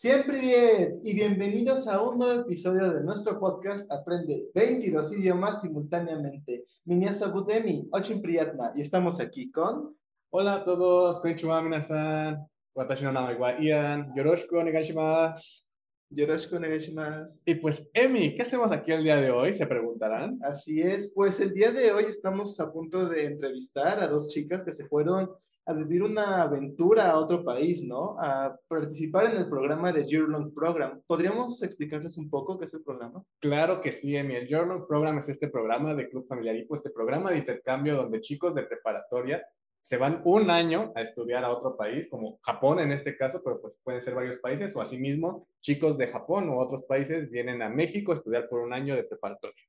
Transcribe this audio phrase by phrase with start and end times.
[0.00, 6.64] Siempre bien y bienvenidos a un nuevo episodio de nuestro podcast Aprende 22 idiomas simultáneamente.
[6.86, 9.94] Minyasa Budemi, Ochin Priyatna y estamos aquí con...
[10.30, 12.38] Hola a todos, konnichiwa minasan.
[12.74, 14.10] Watashi no nama wa Ian.
[14.16, 15.66] Yoroshiku onegaishimasu.
[16.08, 17.42] Yoroshiku onegaishimasu.
[17.44, 19.52] Y pues, Emi, ¿qué hacemos aquí el día de hoy?
[19.52, 20.38] Se preguntarán.
[20.42, 24.64] Así es, pues el día de hoy estamos a punto de entrevistar a dos chicas
[24.64, 25.28] que se fueron
[25.70, 28.16] a vivir una aventura a otro país, ¿no?
[28.18, 31.00] A participar en el programa de Year Long Program.
[31.06, 33.22] ¿Podríamos explicarles un poco qué es el programa?
[33.38, 34.34] Claro que sí, Emi.
[34.34, 37.96] El Year Long Program es este programa de Club Familiar Hipo, este programa de intercambio
[37.96, 39.46] donde chicos de preparatoria
[39.82, 43.60] se van un año a estudiar a otro país, como Japón en este caso, pero
[43.60, 47.68] pues pueden ser varios países, o asimismo, chicos de Japón u otros países vienen a
[47.68, 49.64] México a estudiar por un año de preparatoria.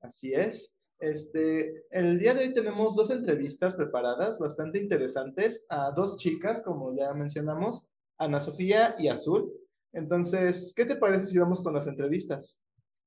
[0.00, 0.77] Así es.
[1.00, 6.94] Este, el día de hoy tenemos dos entrevistas preparadas bastante interesantes a dos chicas, como
[6.96, 7.86] ya mencionamos,
[8.18, 9.52] Ana Sofía y Azul.
[9.92, 12.62] Entonces, ¿qué te parece si vamos con las entrevistas?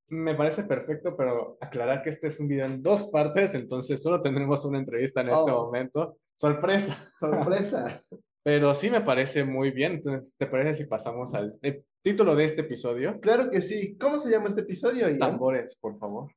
[0.08, 4.22] Me parece perfecto, pero aclarar que este es un video en dos partes, entonces solo
[4.22, 5.66] tendremos una entrevista en este Oh.
[5.66, 6.18] momento.
[6.36, 6.98] Sorpresa.
[7.20, 8.04] Sorpresa.
[8.44, 9.94] Pero sí me parece muy bien.
[9.94, 13.20] Entonces, ¿te parece si pasamos al el título de este episodio?
[13.22, 13.96] claro que sí.
[13.98, 15.20] ¿Cómo se llama este episodio, Ian?
[15.20, 16.32] Tambores, por favor.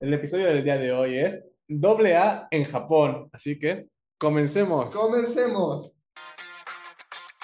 [0.00, 3.28] El episodio del día de hoy es doble A en Japón.
[3.34, 4.94] Así que comencemos.
[4.94, 5.94] Comencemos.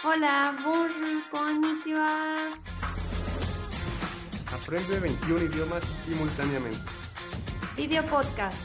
[0.02, 0.90] Hola, bonjour,
[1.30, 2.54] konnichiwa.
[4.50, 6.78] Aprende 21 idiomas simultáneamente.
[7.76, 8.58] Video podcast.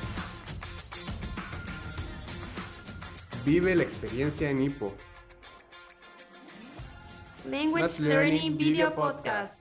[3.45, 4.93] Vive la experiencia en Hippo.
[7.49, 9.59] Language Learning Video Podcast.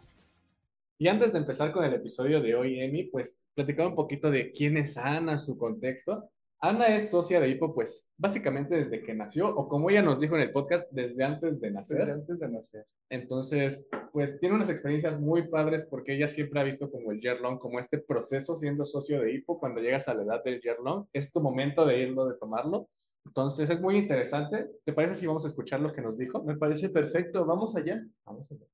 [1.00, 4.50] Y antes de empezar con el episodio de hoy, Emi, pues platicar un poquito de
[4.52, 6.30] quién es Ana, su contexto.
[6.62, 10.34] Ana es socia de Hipo, pues básicamente desde que nació, o como ella nos dijo
[10.36, 11.98] en el podcast, desde antes de nacer.
[11.98, 12.86] Desde antes de nacer.
[13.10, 17.40] Entonces, pues tiene unas experiencias muy padres porque ella siempre ha visto como el year
[17.40, 20.78] long, como este proceso siendo socio de Hipo, cuando llegas a la edad del year
[20.82, 22.88] long, es tu momento de irlo, de tomarlo.
[23.26, 24.70] Entonces, es muy interesante.
[24.84, 26.42] ¿Te parece si vamos a escuchar lo que nos dijo?
[26.42, 27.44] Me parece perfecto.
[27.44, 28.00] Vamos allá.
[28.24, 28.68] Vamos a ver.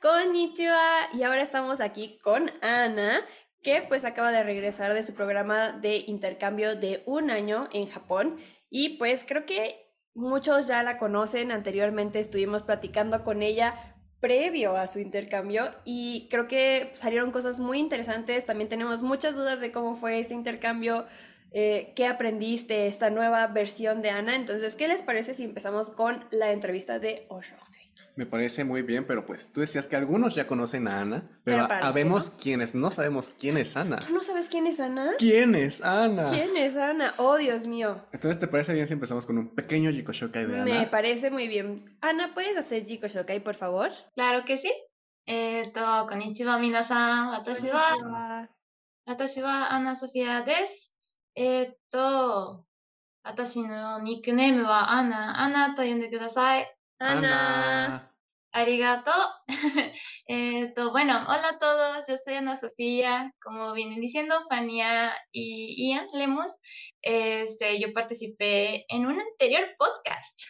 [0.00, 1.10] Konnichiwa.
[1.12, 3.20] Y ahora estamos aquí con Ana,
[3.62, 8.38] que pues acaba de regresar de su programa de intercambio de un año en Japón.
[8.70, 11.52] Y pues creo que muchos ya la conocen.
[11.52, 17.78] Anteriormente estuvimos platicando con ella previo a su intercambio y creo que salieron cosas muy
[17.78, 18.46] interesantes.
[18.46, 21.06] También tenemos muchas dudas de cómo fue este intercambio,
[21.52, 24.36] eh, qué aprendiste, esta nueva versión de Ana.
[24.36, 27.69] Entonces, ¿qué les parece si empezamos con la entrevista de Oshote?
[28.15, 31.57] Me parece muy bien, pero pues tú decías que algunos ya conocen a Ana, pero,
[31.57, 33.99] Pero para los que habemos quienes no sabemos quién es Ana.
[33.99, 35.15] ¿Tú no sabes quién es Ana?
[35.17, 36.29] ¿Quién es Ana?
[36.29, 37.13] ¿Quién es Ana?
[37.17, 38.05] Oh, Dios mío.
[38.13, 40.89] Entonces, ¿te parece bien si empezamos con un pequeño Jikoshokai de Me Ana?
[40.89, 41.83] parece muy bien.
[41.99, 43.91] Ana, ¿puedes hacer Jiko Shokai, por favor?
[44.15, 44.71] claro que sí。
[45.27, 47.31] えっ、と、こんにちは、皆さん。
[47.31, 48.47] 私は、 Konnichiwa.
[49.07, 50.95] 私はアンナ・ソフィアです。
[51.35, 52.63] えっ、と、
[53.23, 55.41] 私のニックネームはアンナ。
[55.41, 56.75] アンナと呼んでください。
[57.02, 58.12] Ana,
[58.52, 59.02] eh,
[60.76, 66.08] to, bueno, hola a todos, yo soy Ana Sofía, como vienen diciendo Fania y Ian
[66.12, 66.58] Lemus,
[67.00, 70.42] este, yo participé en un anterior podcast.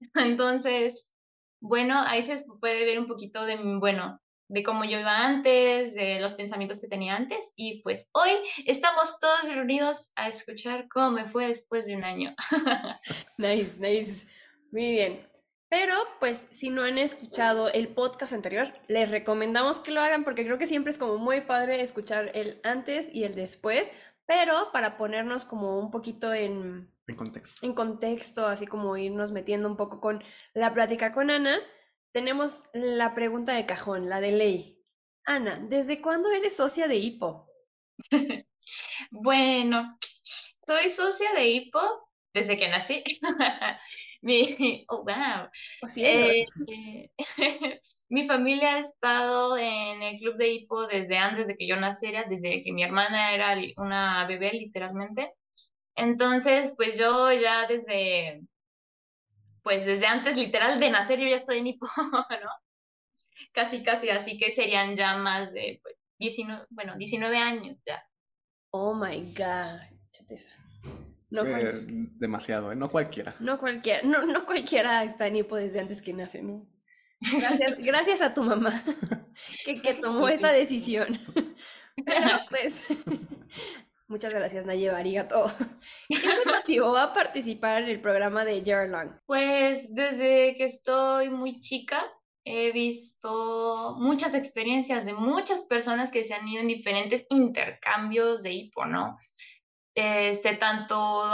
[0.16, 1.14] Entonces,
[1.62, 6.20] bueno, ahí se puede ver un poquito de, bueno, de cómo yo iba antes, de
[6.20, 8.32] los pensamientos que tenía antes, y pues hoy
[8.66, 12.34] estamos todos reunidos a escuchar cómo me fue después de un año.
[13.38, 14.26] nice, nice.
[14.72, 15.29] Muy bien.
[15.70, 20.44] Pero, pues, si no han escuchado el podcast anterior, les recomendamos que lo hagan porque
[20.44, 23.92] creo que siempre es como muy padre escuchar el antes y el después,
[24.26, 27.64] pero para ponernos como un poquito en, En contexto.
[27.66, 30.22] en contexto, así como irnos metiendo un poco con
[30.54, 31.58] la plática con Ana,
[32.12, 34.84] tenemos la pregunta de cajón, la de ley.
[35.24, 37.48] Ana, ¿desde cuándo eres socia de Hipo?
[39.10, 39.96] Bueno,
[40.66, 41.80] soy socia de Hippo
[42.32, 43.02] desde que nací.
[44.22, 45.48] Mi, oh, wow.
[45.82, 46.48] ¿O cielos?
[46.68, 47.10] Eh,
[48.08, 52.24] mi familia ha estado en el club de Hippo desde antes de que yo naciera,
[52.24, 55.32] desde que mi hermana era una bebé, literalmente.
[55.96, 58.42] Entonces, pues yo ya desde,
[59.62, 62.50] pues desde antes, literal, de nacer, yo ya estoy en Hippo, ¿no?
[63.52, 68.04] Casi, casi, así que serían ya más de, pues, 19, bueno, 19 años ya.
[68.70, 69.80] Oh my God.
[70.10, 70.50] Chateza.
[71.30, 71.72] No, Eh,
[72.18, 72.76] demasiado, ¿eh?
[72.76, 73.34] No cualquiera.
[73.38, 76.66] no cualquiera, no, no cualquiera está en hipo desde antes que nace, ¿no?
[77.20, 78.82] Gracias, gracias a tu mamá
[79.64, 81.18] que, que tomó esta decisión.
[82.04, 82.84] Pero pues,
[84.08, 85.46] muchas gracias, Nayeva Arigato.
[86.08, 89.10] ¿Qué te motivó a participar en el programa de Jerlong?
[89.26, 92.02] Pues desde que estoy muy chica,
[92.44, 98.52] he visto muchas experiencias de muchas personas que se han ido en diferentes intercambios de
[98.52, 99.18] hipo, ¿no?
[99.94, 101.24] Este, tanto,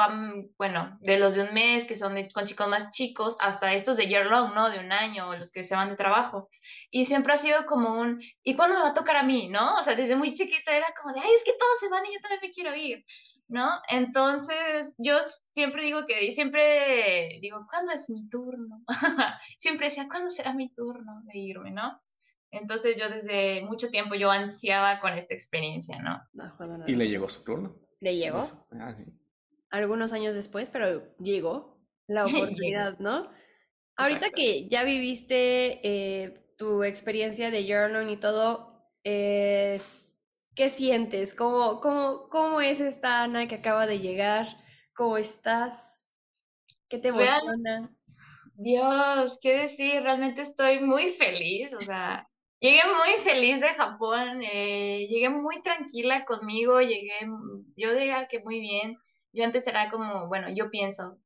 [0.56, 4.06] bueno, de los de un mes, que son con chicos más chicos, hasta estos de
[4.06, 4.70] year long, ¿no?
[4.70, 6.48] De un año, los que se van de trabajo.
[6.90, 9.76] Y siempre ha sido como un, ¿y cuándo me va a tocar a mí, no?
[9.78, 12.14] O sea, desde muy chiquita era como de, ay, es que todos se van y
[12.14, 13.04] yo también me quiero ir,
[13.48, 13.68] ¿no?
[13.90, 15.18] Entonces, yo
[15.52, 18.82] siempre digo que, siempre digo, ¿cuándo es mi turno?
[19.58, 22.00] siempre decía, ¿cuándo será mi turno de irme, no?
[22.50, 26.22] Entonces yo desde mucho tiempo yo ansiaba con esta experiencia, ¿no?
[26.86, 27.85] y le llegó su turno.
[28.00, 28.42] Le llegó.
[28.72, 28.96] Ah,
[29.70, 32.24] Algunos años después, pero llegó la
[32.60, 33.30] oportunidad, ¿no?
[33.96, 41.34] Ahorita que ya viviste eh, tu experiencia de journal y todo, ¿qué sientes?
[41.34, 44.46] ¿Cómo, cómo, ¿Cómo es esta Ana que acaba de llegar?
[44.94, 46.10] ¿Cómo estás?
[46.88, 47.96] ¿Qué te emociona?
[48.54, 52.25] Dios, qué decir, realmente estoy muy feliz, o sea,
[52.60, 57.12] Llegué muy feliz de Japón, eh, llegué muy tranquila conmigo, llegué,
[57.76, 58.96] yo diría que muy bien.
[59.32, 61.18] Yo antes era como, bueno, yo pienso,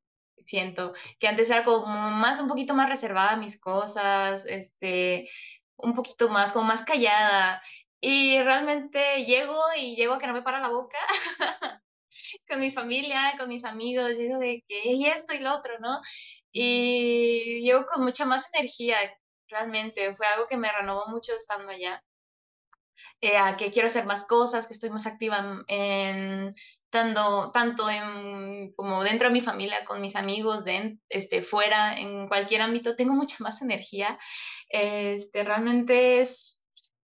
[0.45, 5.29] siento que antes era como más, un poquito más reservada a mis cosas, este,
[5.77, 7.61] un poquito más, como más callada.
[8.01, 10.97] Y realmente llego y llego a que no me para la boca
[12.47, 15.99] con mi familia, con mis amigos, llego de que y esto y lo otro, ¿no?
[16.51, 18.97] Y llego con mucha más energía,
[19.51, 22.03] realmente fue algo que me renovó mucho estando allá.
[23.19, 26.53] Eh, que quiero hacer más cosas, que estoy más activa en,
[26.89, 32.27] tanto, tanto en, como dentro de mi familia, con mis amigos, de, este, fuera, en
[32.27, 34.19] cualquier ámbito, tengo mucha más energía.
[34.69, 36.61] Este, realmente es,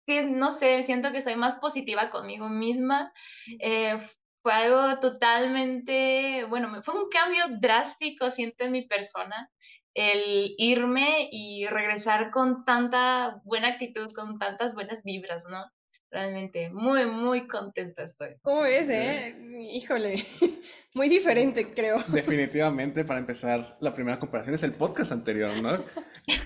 [0.06, 3.12] no sé, siento que soy más positiva conmigo misma.
[3.60, 3.98] Eh,
[4.42, 9.50] fue algo totalmente, bueno, fue un cambio drástico, siento, en mi persona
[9.96, 15.64] el irme y regresar con tanta buena actitud, con tantas buenas vibras, ¿no?
[16.10, 18.36] Realmente muy, muy contenta estoy.
[18.42, 19.36] ¿Cómo es, eh?
[19.72, 20.24] Híjole,
[20.94, 21.98] muy diferente, creo.
[22.08, 25.84] Definitivamente, para empezar, la primera comparación es el podcast anterior, ¿no?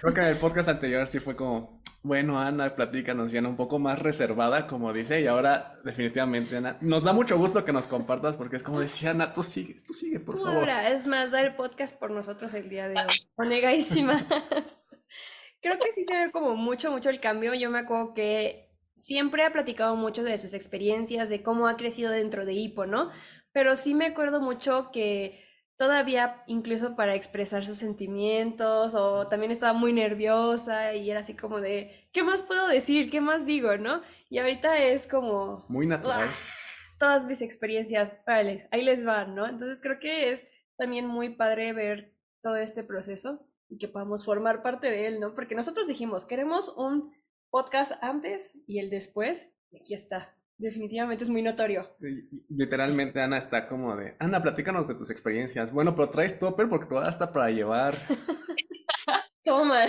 [0.00, 3.78] Creo que en el podcast anterior sí fue como, bueno, Ana, platícanos, Ana, un poco
[3.78, 8.36] más reservada, como dice, y ahora definitivamente, Ana, nos da mucho gusto que nos compartas,
[8.36, 10.56] porque es como decía Ana, tú sigue, tú sigue, por favor.
[10.56, 13.16] Ahora, es más, da el podcast por nosotros el día de hoy.
[13.36, 14.24] Onegadísimas.
[15.60, 17.52] Creo que sí se ve como mucho, mucho el cambio.
[17.52, 22.10] Yo me acuerdo que siempre ha platicado mucho de sus experiencias, de cómo ha crecido
[22.10, 23.10] dentro de Hipo, ¿no?
[23.52, 25.44] Pero sí me acuerdo mucho que
[25.80, 31.58] todavía incluso para expresar sus sentimientos o también estaba muy nerviosa y era así como
[31.60, 33.10] de, ¿qué más puedo decir?
[33.10, 33.78] ¿Qué más digo?
[33.78, 34.02] ¿No?
[34.28, 35.64] Y ahorita es como...
[35.68, 36.28] Muy natural.
[36.98, 39.46] Todas mis experiencias, vale, ahí les van, ¿no?
[39.46, 40.46] Entonces creo que es
[40.76, 45.34] también muy padre ver todo este proceso y que podamos formar parte de él, ¿no?
[45.34, 47.10] Porque nosotros dijimos, queremos un
[47.50, 50.34] podcast antes y el después, y aquí está.
[50.58, 51.96] Definitivamente es muy notorio.
[52.50, 55.72] Literalmente Ana está como de, Ana, platícanos de tus experiencias.
[55.72, 57.96] Bueno, pero traes topper porque todo hasta para llevar.
[59.42, 59.86] Toma.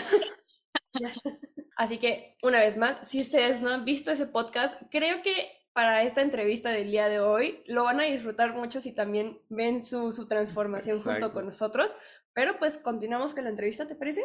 [1.75, 6.03] Así que, una vez más, si ustedes no han visto ese podcast, creo que para
[6.03, 10.11] esta entrevista del día de hoy lo van a disfrutar mucho si también ven su,
[10.11, 11.93] su transformación junto con nosotros.
[12.33, 14.21] Pero pues continuamos con la entrevista, ¿te parece?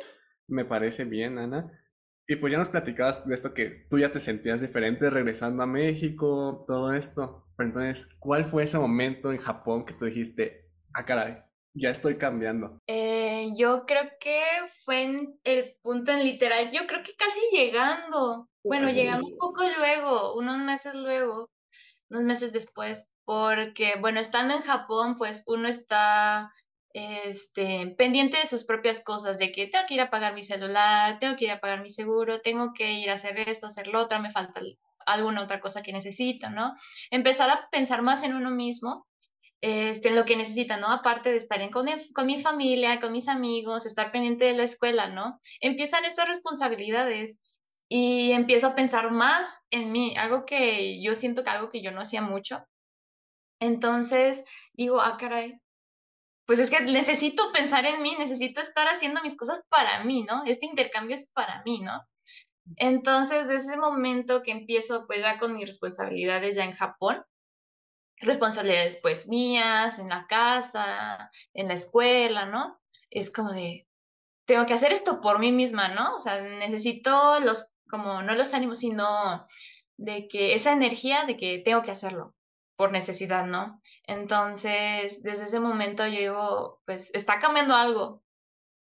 [0.47, 1.73] Me parece bien, Ana.
[2.29, 5.67] Y pues ya nos platicabas de esto que tú ya te sentías diferente regresando a
[5.67, 7.47] México, todo esto.
[7.57, 11.39] Pero entonces, ¿cuál fue ese momento en Japón que tú dijiste, ah, caray,
[11.73, 12.81] ya estoy cambiando?
[12.89, 14.43] Eh, yo creo que
[14.85, 19.63] fue en el punto en literal, yo creo que casi llegando, bueno, llegando un poco
[19.79, 21.51] luego, unos meses luego,
[22.11, 26.53] unos meses después, porque, bueno, estando en Japón, pues uno está
[26.97, 31.19] este, pendiente de sus propias cosas, de que tengo que ir a pagar mi celular,
[31.19, 34.01] tengo que ir a pagar mi seguro, tengo que ir a hacer esto, hacer lo
[34.01, 34.63] otro, me falta
[35.05, 36.73] alguna otra cosa que necesito, ¿no?
[37.11, 39.07] Empezar a pensar más en uno mismo,
[39.61, 40.91] este, en lo que necesita, ¿no?
[40.91, 45.09] Aparte de estar con, con, mi familia, con mis amigos, estar pendiente de la escuela,
[45.09, 45.39] ¿no?
[45.61, 47.59] Empiezan estas responsabilidades
[47.91, 51.91] y empiezo a pensar más en mí, algo que yo siento que algo que yo
[51.93, 52.67] no hacía mucho.
[53.61, 55.61] Entonces digo, ah, caray,
[56.47, 60.45] pues es que necesito pensar en mí, necesito estar haciendo mis cosas para mí, ¿no?
[60.47, 62.07] Este intercambio es para mí, ¿no?
[62.77, 67.25] Entonces, desde ese momento que empiezo pues ya con mis responsabilidades ya en Japón,
[68.19, 72.79] responsabilidades pues mías, en la casa, en la escuela, ¿no?
[73.11, 73.89] Es como de,
[74.47, 76.17] tengo que hacer esto por mí misma, ¿no?
[76.17, 79.47] O sea, necesito los, como no los ánimos, sino
[79.97, 82.36] de que esa energía de que tengo que hacerlo
[82.77, 83.81] por necesidad, ¿no?
[84.05, 88.23] Entonces, desde ese momento yo digo, pues está cambiando algo.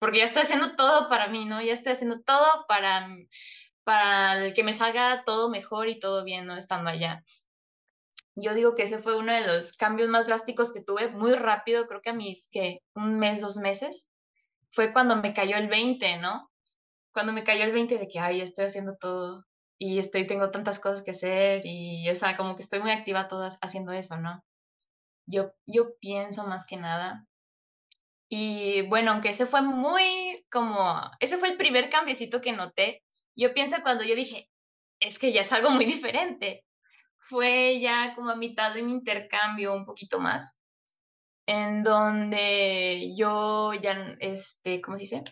[0.01, 1.63] porque ya estoy haciendo todo para mí, ¿no?
[1.63, 3.09] Ya estoy haciendo todo para,
[3.85, 6.57] para que me salga todo mejor y todo bien, ¿no?
[6.57, 7.23] Estando allá.
[8.35, 11.87] Yo digo que ese fue uno de los cambios más drásticos que tuve, muy rápido,
[11.87, 14.09] creo que a mis, que un mes, dos meses,
[14.71, 16.51] fue cuando me cayó el 20, ¿no?
[17.13, 19.45] Cuando me cayó el 20 de que, ay, estoy haciendo todo
[19.85, 23.27] y estoy, tengo tantas cosas que hacer y, o sea, como que estoy muy activa
[23.27, 24.45] todas haciendo eso, ¿no?
[25.27, 27.27] Yo, yo pienso más que nada.
[28.29, 33.03] Y bueno, aunque ese fue muy como, ese fue el primer cambiecito que noté,
[33.35, 34.49] yo pienso cuando yo dije,
[35.01, 36.65] es que ya es algo muy diferente.
[37.19, 40.61] Fue ya como a mitad de mi intercambio, un poquito más,
[41.47, 45.25] en donde yo ya, este, ¿cómo se dice?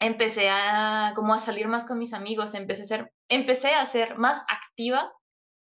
[0.00, 4.18] Empecé a como a salir más con mis amigos, empecé a ser, empecé a ser
[4.18, 5.12] más activa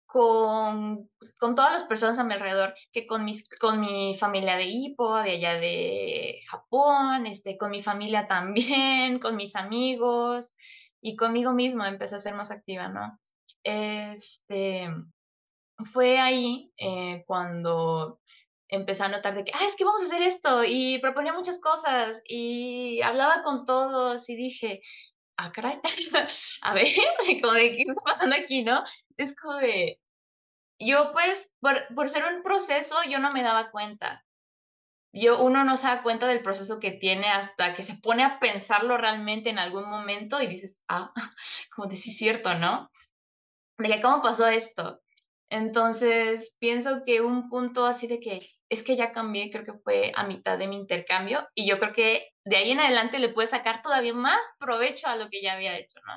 [0.06, 4.56] con, pues, con todas las personas a mi alrededor, que con, mis, con mi familia
[4.56, 10.54] de Hippo, de allá de Japón, este, con mi familia también, con mis amigos
[11.00, 13.18] y conmigo mismo empecé a ser más activa, ¿no?
[13.62, 14.88] Este,
[15.78, 18.20] fue ahí eh, cuando
[18.68, 21.60] empecé a notar de que, ah, es que vamos a hacer esto y proponía muchas
[21.60, 24.82] cosas y hablaba con todos y dije,
[25.36, 25.80] ah, caray,
[26.62, 26.86] a ver,
[27.42, 28.84] como de qué está pasando aquí, ¿no?
[29.16, 30.00] Es como de,
[30.78, 34.24] yo pues, por, por ser un proceso, yo no me daba cuenta.
[35.12, 38.38] Yo, uno no se da cuenta del proceso que tiene hasta que se pone a
[38.38, 41.12] pensarlo realmente en algún momento y dices, ah,
[41.74, 42.90] como de sí es cierto, ¿no?
[43.78, 45.00] De que, ¿cómo pasó esto?
[45.48, 50.12] Entonces, pienso que un punto así de que es que ya cambié, creo que fue
[50.16, 53.50] a mitad de mi intercambio y yo creo que de ahí en adelante le puedes
[53.50, 56.14] sacar todavía más provecho a lo que ya había hecho, ¿no?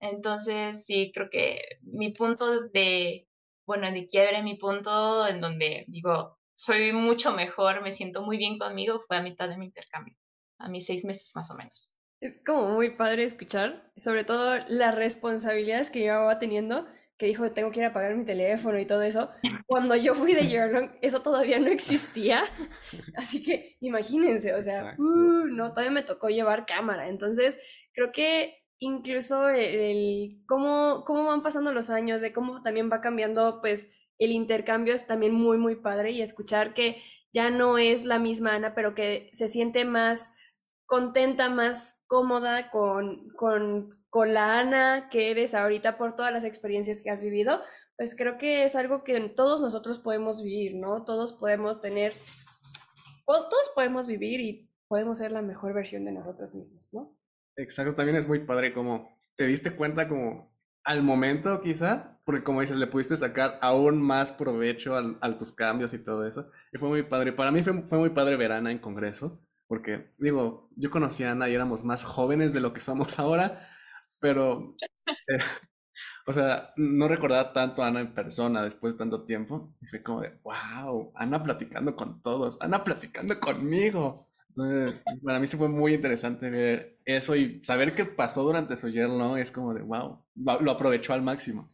[0.00, 3.26] Entonces, sí, creo que mi punto de,
[3.66, 8.58] bueno, de quiebre, mi punto en donde digo, soy mucho mejor, me siento muy bien
[8.58, 10.14] conmigo, fue a mitad de mi intercambio,
[10.58, 11.94] a mis seis meses más o menos.
[12.20, 16.86] Es como muy padre escuchar, sobre todo las responsabilidades que llevaba teniendo
[17.20, 19.30] que dijo tengo que ir a pagar mi teléfono y todo eso.
[19.66, 22.42] Cuando yo fui de Yearlong, eso todavía no existía.
[23.14, 27.08] Así que imagínense, o sea, uh, no, todavía me tocó llevar cámara.
[27.08, 27.58] Entonces,
[27.92, 33.60] creo que incluso el, cómo, cómo van pasando los años, de cómo también va cambiando,
[33.60, 37.02] pues el intercambio es también muy, muy padre y escuchar que
[37.34, 40.32] ya no es la misma Ana, pero que se siente más
[40.86, 47.00] contenta, más cómoda con, con con la Ana que eres ahorita por todas las experiencias
[47.02, 47.60] que has vivido,
[47.96, 51.04] pues creo que es algo que todos nosotros podemos vivir, ¿no?
[51.04, 52.14] Todos podemos tener,
[53.24, 57.16] todos podemos vivir y podemos ser la mejor versión de nosotros mismos, ¿no?
[57.56, 60.52] Exacto, también es muy padre como te diste cuenta como
[60.84, 65.92] al momento quizá, porque como dices, le pudiste sacar aún más provecho a tus cambios
[65.94, 66.48] y todo eso.
[66.72, 67.32] Y fue muy padre.
[67.32, 71.32] Para mí fue, muy padre ver a Ana en Congreso, porque digo, yo conocí a
[71.32, 73.60] Ana y éramos más jóvenes de lo que somos ahora,
[74.20, 74.76] pero,
[75.06, 75.38] eh,
[76.26, 79.74] o sea, no recordaba tanto a Ana en persona después de tanto tiempo.
[79.80, 84.28] Y fue como de, wow, Ana platicando con todos, Ana platicando conmigo.
[84.48, 88.88] Entonces, para mí sí fue muy interesante ver eso y saber qué pasó durante su
[88.88, 91.68] yerno es como de, wow, lo aprovechó al máximo.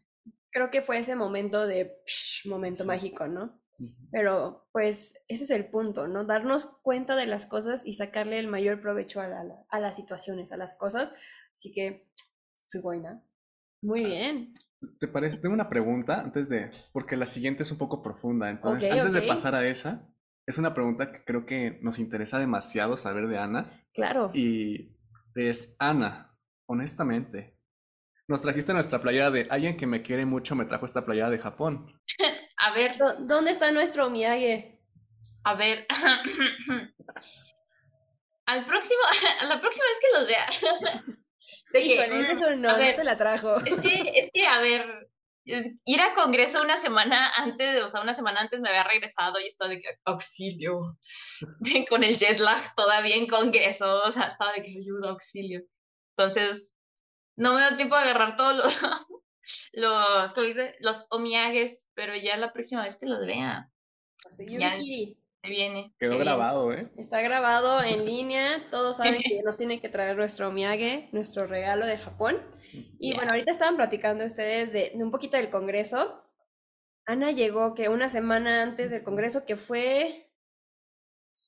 [0.50, 1.96] Creo que fue ese momento de,
[2.44, 3.60] momento mágico, ¿no?
[4.10, 6.24] Pero pues ese es el punto, ¿no?
[6.24, 9.28] Darnos cuenta de las cosas y sacarle el mayor provecho a,
[9.68, 11.12] a las situaciones, a las cosas.
[11.52, 12.06] Así que
[12.82, 13.22] buena.
[13.82, 14.54] Muy ah, bien.
[14.98, 15.38] ¿Te parece?
[15.38, 18.50] Tengo una pregunta antes de, porque la siguiente es un poco profunda.
[18.50, 20.08] Entonces, antes de pasar a esa,
[20.46, 23.84] es una pregunta que creo que nos interesa demasiado saber de Ana.
[23.92, 24.30] Claro.
[24.34, 24.96] Y
[25.34, 27.58] es, Ana, honestamente,
[28.28, 31.38] nos trajiste nuestra playera de alguien que me quiere mucho, me trajo esta playera de
[31.38, 32.00] Japón.
[32.58, 32.96] a ver.
[33.20, 34.82] ¿Dónde está nuestro Miyage?
[35.44, 35.86] A ver.
[38.46, 39.00] Al próximo,
[39.40, 40.46] a la próxima vez que los vea.
[41.76, 43.56] De que, ese es un no, te la trajo.
[43.64, 45.08] Es que, es que, a ver,
[45.44, 49.46] ir a congreso una semana antes, o sea, una semana antes me había regresado y
[49.46, 50.78] estaba de que auxilio,
[51.88, 55.62] con el jet lag todavía en congreso, o sea, estaba de que ayuda, auxilio.
[56.16, 56.76] Entonces,
[57.36, 58.80] no me da tiempo de agarrar todos los,
[59.72, 60.32] los,
[60.80, 63.70] los omiagues, pero ya la próxima vez que los vea.
[64.48, 64.76] ya,
[65.48, 65.94] viene.
[65.98, 66.90] Quedó grabado, ¿eh?
[66.96, 68.68] Está grabado en línea.
[68.70, 72.42] Todos saben que nos tienen que traer nuestro miyage, nuestro regalo de Japón.
[72.98, 76.22] Y bueno, ahorita estaban platicando ustedes de, un poquito del congreso.
[77.06, 80.32] Ana llegó que una semana antes del congreso, que fue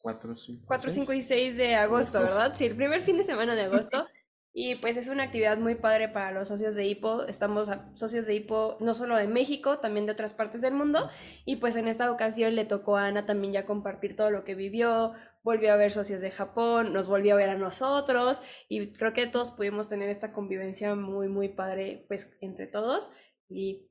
[0.02, 2.54] 4, 5, 4, 5 y 6 de agosto, ¿verdad?
[2.54, 4.06] Sí, el primer fin de semana de agosto.
[4.52, 7.26] Y pues es una actividad muy padre para los socios de HIPO.
[7.26, 11.10] Estamos socios de HIPO no solo de México, también de otras partes del mundo.
[11.44, 14.54] Y pues en esta ocasión le tocó a Ana también ya compartir todo lo que
[14.54, 15.12] vivió,
[15.42, 19.26] volvió a ver socios de Japón, nos volvió a ver a nosotros y creo que
[19.26, 23.10] todos pudimos tener esta convivencia muy, muy padre, pues, entre todos.
[23.48, 23.88] Y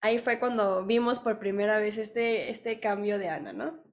[0.00, 3.83] ahí fue cuando vimos por primera vez este, este cambio de Ana, ¿no?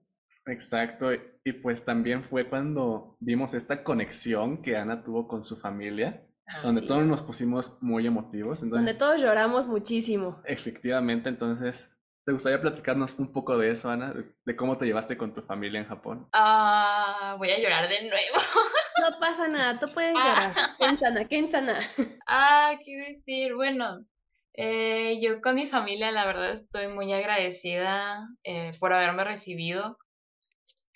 [0.45, 1.12] Exacto,
[1.43, 6.25] y pues también fue cuando vimos esta conexión que Ana tuvo con su familia,
[6.63, 6.88] donde Sí.
[6.88, 8.67] todos nos pusimos muy emotivos.
[8.69, 10.41] Donde todos lloramos muchísimo.
[10.45, 14.12] efectivamente, entonces, ¿te gustaría platicarnos un poco de eso, Ana?
[14.13, 16.27] De, de cómo te llevaste con tu familia en Japón.
[16.33, 18.36] Ah, voy a llorar de nuevo.
[19.01, 20.51] No pasa nada, tú puedes llorar.
[20.79, 21.79] Kentana, Kentana.
[22.27, 23.55] Ah, qué decir.
[23.55, 24.05] Bueno,
[24.53, 29.98] eh, yo con mi familia, la verdad, estoy muy agradecida eh, por haberme recibido.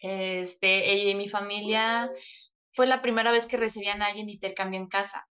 [0.07, 2.11] Este, y mi familia
[2.71, 5.27] fue la primera vez que recibían a alguien de intercambio en casa.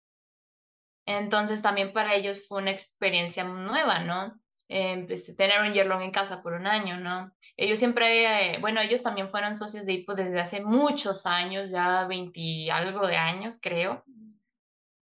[1.05, 4.39] Entonces también para ellos fue una experiencia nueva, ¿no?
[4.69, 7.33] Eh, este, tener un yerlong en casa por un año, ¿no?
[7.57, 12.05] Ellos siempre, eh, bueno, ellos también fueron socios de Hippo desde hace muchos años, ya
[12.05, 14.05] 20 y algo de años, creo.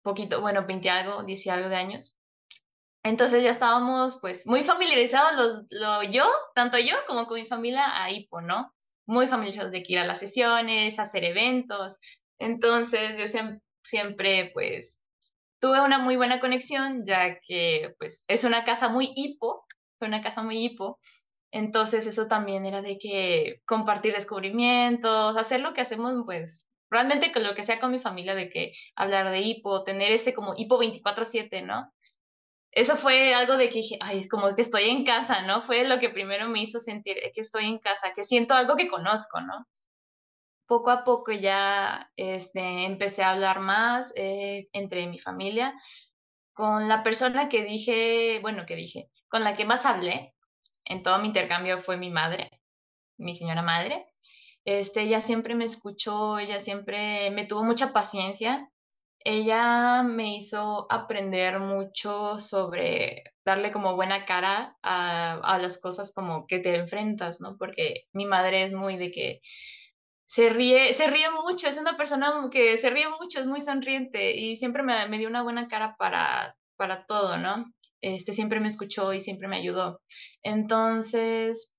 [0.01, 2.17] Poquito, bueno, 20 algo, 10 y algo de años.
[3.03, 8.01] Entonces ya estábamos pues muy familiarizados los, lo, yo, tanto yo como con mi familia
[8.01, 8.73] a Hippo, ¿no?
[9.07, 11.99] Muy familiarizados de que ir a las sesiones, hacer eventos.
[12.39, 15.03] Entonces yo siem- siempre pues
[15.59, 19.65] tuve una muy buena conexión, ya que pues es una casa muy hipo,
[19.99, 20.99] fue una casa muy hipo.
[21.51, 27.43] Entonces eso también era de que compartir descubrimientos, hacer lo que hacemos pues realmente con
[27.43, 30.77] lo que sea con mi familia, de que hablar de hipo, tener ese como hipo
[30.79, 31.93] 24/7, ¿no?
[32.71, 35.61] Eso fue algo de que dije, ay, es como que estoy en casa, ¿no?
[35.61, 38.87] Fue lo que primero me hizo sentir que estoy en casa, que siento algo que
[38.87, 39.67] conozco, ¿no?
[40.67, 45.73] poco a poco ya este, empecé a hablar más eh, entre mi familia.
[46.53, 50.35] Con la persona que dije, bueno, que dije, con la que más hablé
[50.85, 52.61] en todo mi intercambio fue mi madre,
[53.17, 54.07] mi señora madre.
[54.65, 58.69] Este, ella siempre me escuchó, ella siempre me tuvo mucha paciencia.
[59.19, 66.47] Ella me hizo aprender mucho sobre darle como buena cara a, a las cosas como
[66.47, 67.57] que te enfrentas, ¿no?
[67.57, 69.41] Porque mi madre es muy de que
[70.25, 74.35] se ríe, se ríe mucho, es una persona que se ríe mucho, es muy sonriente
[74.35, 77.65] y siempre me, me dio una buena cara para, para todo, ¿no?
[78.01, 80.01] Este, siempre me escuchó y siempre me ayudó.
[80.43, 81.77] Entonces,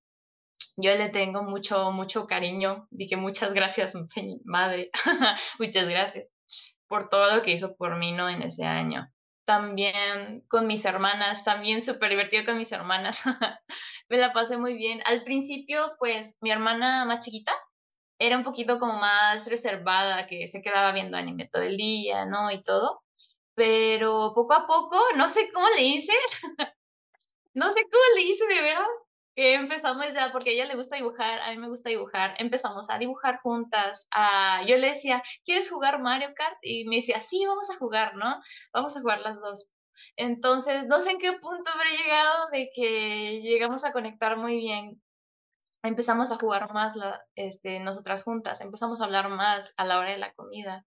[0.76, 2.88] yo le tengo mucho, mucho cariño.
[2.90, 3.94] Dije muchas gracias,
[4.44, 4.90] madre.
[5.58, 6.37] muchas gracias
[6.88, 8.28] por todo lo que hizo por mí, ¿no?
[8.28, 9.12] En ese año.
[9.44, 13.22] También con mis hermanas, también súper divertido con mis hermanas.
[14.08, 15.00] me la pasé muy bien.
[15.04, 17.52] Al principio, pues, mi hermana más chiquita,
[18.18, 22.50] era un poquito como más reservada, que se quedaba viendo anime todo el día, ¿no?
[22.50, 23.02] Y todo.
[23.54, 26.12] Pero poco a poco, no sé cómo le hice,
[27.54, 28.86] no sé cómo le hice de veras,
[29.54, 32.98] empezamos ya, porque a ella le gusta dibujar, a mí me gusta dibujar, empezamos a
[32.98, 34.06] dibujar juntas.
[34.10, 36.58] a- yo le decía, ¿quieres jugar Mario Kart?
[36.62, 38.40] Y me decía, sí, vamos a jugar, ¿no?
[38.72, 39.72] Vamos a jugar las dos.
[40.16, 45.00] Entonces, no sé en qué punto habré llegado de que llegamos a conectar muy bien
[45.82, 46.94] empezamos a jugar más
[47.34, 50.84] este, nosotras juntas, empezamos a hablar más a la hora de la comida.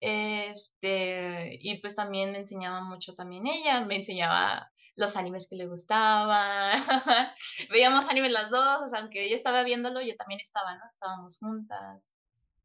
[0.00, 5.66] Este, y pues también me enseñaba mucho también ella, me enseñaba los animes que le
[5.66, 6.76] gustaban.
[7.70, 10.84] Veíamos animes las dos, o sea, aunque ella estaba viéndolo, yo también estaba, ¿no?
[10.86, 12.16] Estábamos juntas.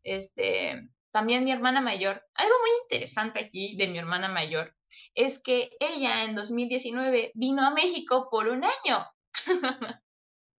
[0.01, 4.75] Este, también mi hermana mayor, algo muy interesante aquí de mi hermana mayor
[5.13, 9.07] es que ella en 2019 vino a México por un año.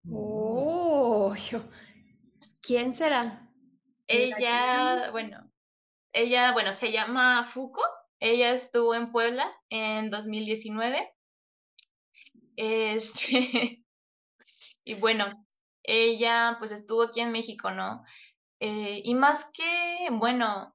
[0.07, 1.33] Oh,
[2.61, 3.49] ¿Quién será?
[4.05, 5.51] Ella, bueno,
[6.13, 7.81] ella, bueno, se llama Fuko.
[8.19, 11.14] Ella estuvo en Puebla en 2019.
[12.57, 13.83] Este,
[14.85, 15.45] y bueno,
[15.83, 18.03] ella pues estuvo aquí en México, ¿no?
[18.59, 20.73] Eh, y más que, bueno,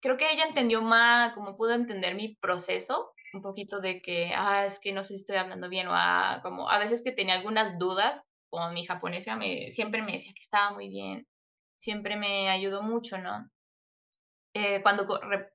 [0.00, 4.66] creo que ella entendió más, como pudo entender mi proceso, un poquito de que, ah,
[4.66, 7.34] es que no sé si estoy hablando bien, o ah, como a veces que tenía
[7.34, 11.26] algunas dudas, como mi japonesa me, siempre me decía que estaba muy bien,
[11.76, 13.48] siempre me ayudó mucho, ¿no?
[14.52, 15.06] Eh, cuando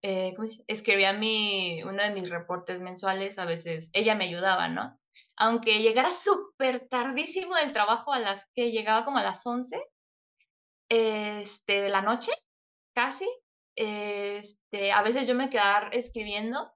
[0.01, 0.33] eh,
[0.67, 4.97] escribía mi, uno de mis reportes mensuales, a veces ella me ayudaba, ¿no?
[5.37, 9.81] Aunque llegara súper tardísimo del trabajo a las que llegaba como a las 11
[10.89, 12.31] este, de la noche,
[12.93, 13.27] casi,
[13.75, 16.71] este, a veces yo me quedaba escribiendo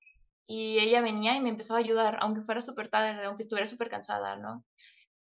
[0.48, 3.90] y ella venía y me empezaba a ayudar, aunque fuera súper tarde, aunque estuviera súper
[3.90, 4.66] cansada, ¿no?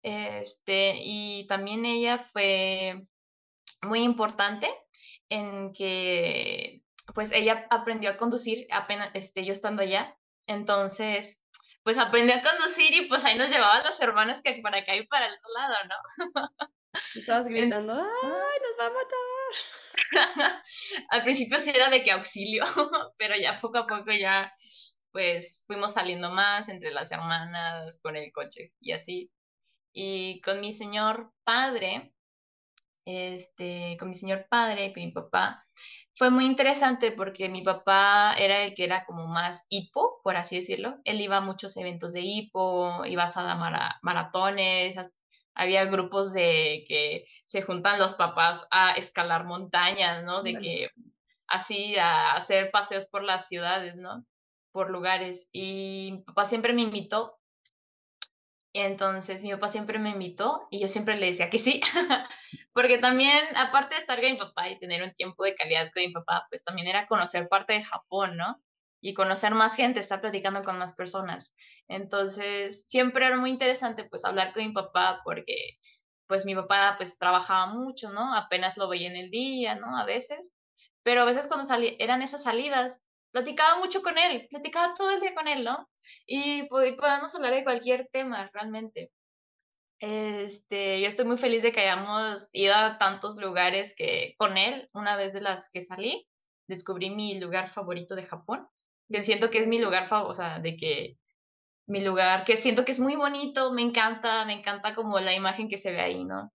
[0.03, 3.05] Este, y también ella fue
[3.83, 4.67] muy importante
[5.29, 10.17] en que, pues ella aprendió a conducir apenas, este, yo estando allá,
[10.47, 11.41] entonces,
[11.83, 15.07] pues aprendió a conducir y pues ahí nos llevaba las hermanas que para acá y
[15.07, 16.49] para el otro lado, ¿no?
[17.15, 20.61] Y todas gritando, ¡ay, nos va a matar!
[21.09, 22.63] Al principio sí era de que auxilio,
[23.17, 24.53] pero ya poco a poco ya
[25.11, 29.31] pues fuimos saliendo más entre las hermanas con el coche y así.
[29.93, 32.13] Y con mi señor padre,
[33.05, 35.65] este, con mi señor padre, con mi papá,
[36.21, 40.57] fue muy interesante porque mi papá era el que era como más hipo, por así
[40.57, 40.99] decirlo.
[41.03, 43.57] Él iba a muchos eventos de hipo, iba a dar
[44.03, 44.97] maratones,
[45.55, 50.43] había grupos de que se juntan los papás a escalar montañas, ¿no?
[50.43, 50.91] De que
[51.47, 54.23] así a hacer paseos por las ciudades, ¿no?
[54.71, 55.49] Por lugares.
[55.51, 57.40] Y mi papá siempre me invitó.
[58.73, 61.81] Entonces mi papá siempre me invitó y yo siempre le decía que sí,
[62.73, 66.03] porque también, aparte de estar con mi papá y tener un tiempo de calidad con
[66.03, 68.61] mi papá, pues también era conocer parte de Japón, ¿no?
[69.01, 71.55] y conocer más gente, estar platicando con más personas.
[71.87, 75.79] Entonces, siempre era muy interesante pues hablar con mi papá porque
[76.27, 78.33] pues mi papá pues trabajaba mucho, ¿no?
[78.35, 79.97] Apenas lo veía en el día, ¿no?
[79.97, 80.53] A veces,
[81.03, 81.67] pero a veces cuando
[81.99, 85.89] eran esas salidas, platicaba mucho con él, platicaba todo el día con él, ¿no?
[86.25, 89.11] Y podíamos hablar de cualquier tema realmente.
[89.99, 94.89] Este, yo estoy muy feliz de que hayamos ido a tantos lugares que con él,
[94.93, 96.27] una vez de las que salí,
[96.67, 98.67] descubrí mi lugar favorito de Japón
[99.11, 101.17] que siento que es mi lugar favorito, o sea, de que
[101.85, 105.67] mi lugar, que siento que es muy bonito, me encanta, me encanta como la imagen
[105.67, 106.51] que se ve ahí, ¿no?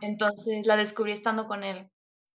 [0.00, 1.90] Entonces la descubrí estando con él.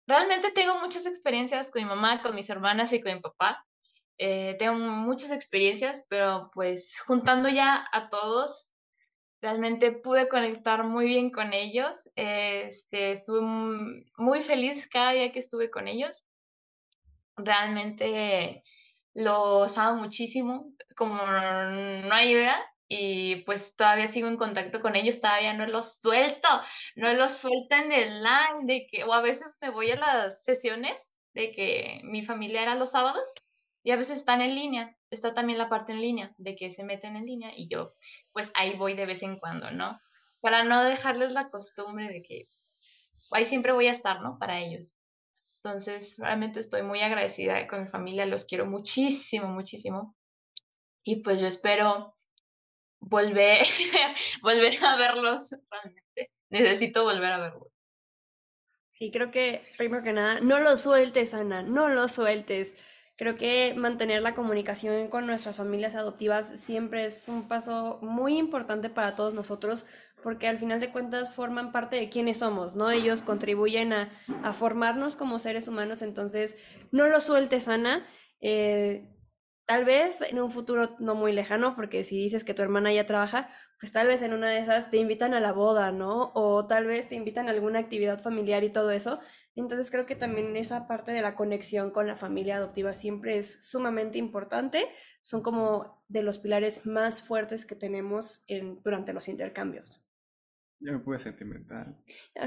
[0.09, 3.63] Realmente tengo muchas experiencias con mi mamá, con mis hermanas y con mi papá.
[4.17, 8.73] Eh, tengo muchas experiencias, pero pues juntando ya a todos,
[9.39, 12.09] realmente pude conectar muy bien con ellos.
[12.15, 13.41] Este, estuve
[14.17, 16.25] muy feliz cada día que estuve con ellos.
[17.37, 18.63] Realmente
[19.13, 22.59] los amo muchísimo, como no hay idea,
[22.91, 26.49] y pues todavía sigo en contacto con ellos, todavía no los suelto,
[26.95, 30.43] no los suelto en el line, de que, o a veces me voy a las
[30.43, 33.31] sesiones de que mi familia era los sábados
[33.83, 36.83] y a veces están en línea, está también la parte en línea, de que se
[36.83, 37.91] meten en línea y yo
[38.33, 39.99] pues ahí voy de vez en cuando, ¿no?
[40.41, 42.47] Para no dejarles la costumbre de que
[43.31, 44.39] ahí siempre voy a estar, ¿no?
[44.39, 44.95] Para ellos.
[45.63, 50.15] Entonces, realmente estoy muy agradecida con mi familia, los quiero muchísimo, muchísimo.
[51.03, 52.15] Y pues yo espero
[52.99, 53.65] volver,
[54.41, 56.31] volver a verlos, realmente.
[56.49, 57.67] Necesito volver a verlos.
[58.89, 62.75] Sí, creo que primero que nada, no lo sueltes, Ana, no lo sueltes.
[63.15, 68.89] Creo que mantener la comunicación con nuestras familias adoptivas siempre es un paso muy importante
[68.89, 69.85] para todos nosotros
[70.23, 72.91] porque al final de cuentas forman parte de quienes somos, ¿no?
[72.91, 74.09] Ellos contribuyen a,
[74.53, 76.57] formarnos como seres humanos, entonces
[76.91, 78.05] no lo sueltes, Ana.
[78.41, 79.05] Eh,
[79.69, 83.05] tal vez en un futuro no muy lejano, porque si dices que tu hermana ya
[83.05, 86.31] trabaja, pues tal vez en una de esas te invitan a la boda, ¿no?
[86.33, 89.19] O tal vez te invitan a alguna actividad familiar y todo eso.
[89.55, 93.63] Entonces creo que también esa parte de la conexión con la familia adoptiva siempre es
[93.63, 94.87] sumamente importante.
[95.21, 100.08] Son como de los pilares más fuertes que tenemos en, durante los intercambios.
[100.81, 101.97] Ya me pude sentimental.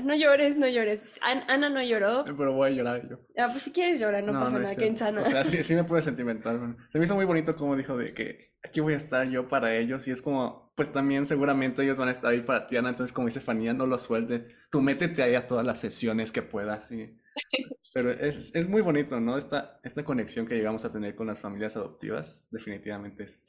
[0.04, 1.20] No llores, no llores.
[1.22, 2.24] Ana no lloró.
[2.24, 3.18] Pero voy a llorar yo.
[3.36, 5.20] Ah, pues si quieres llorar, no, pasa nada, que insana.
[5.20, 6.76] O sea, sí, sí me pude sentimental.
[6.90, 9.76] Se me hizo muy bonito como dijo de que aquí voy a estar yo para
[9.76, 12.88] ellos y es como, pues también seguramente ellos van a estar ahí para ti, Ana.
[12.88, 14.48] Entonces, como dice Fanía, no lo suelte.
[14.70, 16.88] Tú métete ahí a todas las sesiones que puedas.
[16.88, 17.20] ¿sí?
[17.94, 19.36] Pero es, es, muy bonito, ¿no?
[19.36, 23.44] Esta, esta conexión que llegamos a tener con las familias adoptivas, definitivamente es,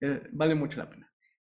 [0.00, 1.12] eh, vale mucho la pena.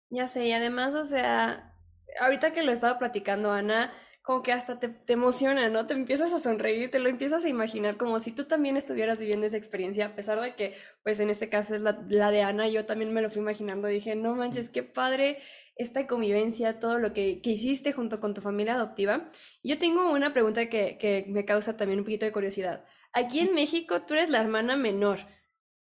[0.10, 1.70] Ya sé, y además, o sea,
[2.19, 5.88] ahorita que lo estaba platicando, Ana, como que hasta te, emociona, ¿no?
[5.88, 9.47] Te empiezas a sonreír, te lo empiezas a imaginar como si tú también estuvieras viviendo
[9.47, 11.93] esa experiencia, a pesar de que, pues en este caso es la,
[12.32, 15.39] de Ana, yo también me lo fui imaginando, dije, no manches, qué padre
[15.76, 19.32] esta convivencia, todo lo que, hiciste junto con tu familia adoptiva.
[19.63, 22.86] Yo tengo una pregunta que, que, me causa también un poquito de curiosidad.
[23.13, 25.19] Aquí en México tú eres la hermana menor,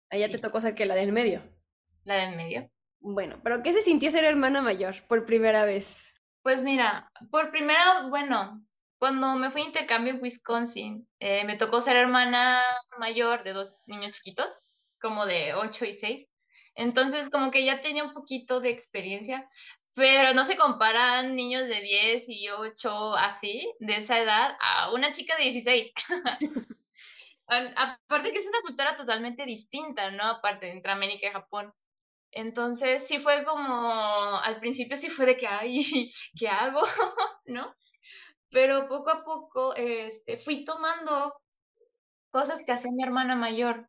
[0.08, 1.42] allá te tocó ser que la del medio.
[2.04, 2.70] La del medio.
[3.00, 6.11] Bueno, pero ¿qué se sintió ser hermana mayor por primera vez?
[6.42, 8.66] Pues mira, por primera, bueno,
[8.98, 12.60] cuando me fui a intercambio en Wisconsin, eh, me tocó ser hermana
[12.98, 14.50] mayor de dos niños chiquitos,
[15.00, 16.30] como de 8 y 6.
[16.74, 19.46] Entonces, como que ya tenía un poquito de experiencia,
[19.94, 25.12] pero no se comparan niños de 10 y 8 así, de esa edad, a una
[25.12, 25.92] chica de 16.
[27.46, 30.24] Aparte que es una cultura totalmente distinta, ¿no?
[30.24, 31.72] Aparte entre América y Japón.
[32.32, 36.80] Entonces sí fue como, al principio sí fue de que, ay, ¿qué hago?
[37.46, 37.74] ¿No?
[38.50, 41.34] Pero poco a poco este, fui tomando
[42.30, 43.88] cosas que hacía mi hermana mayor.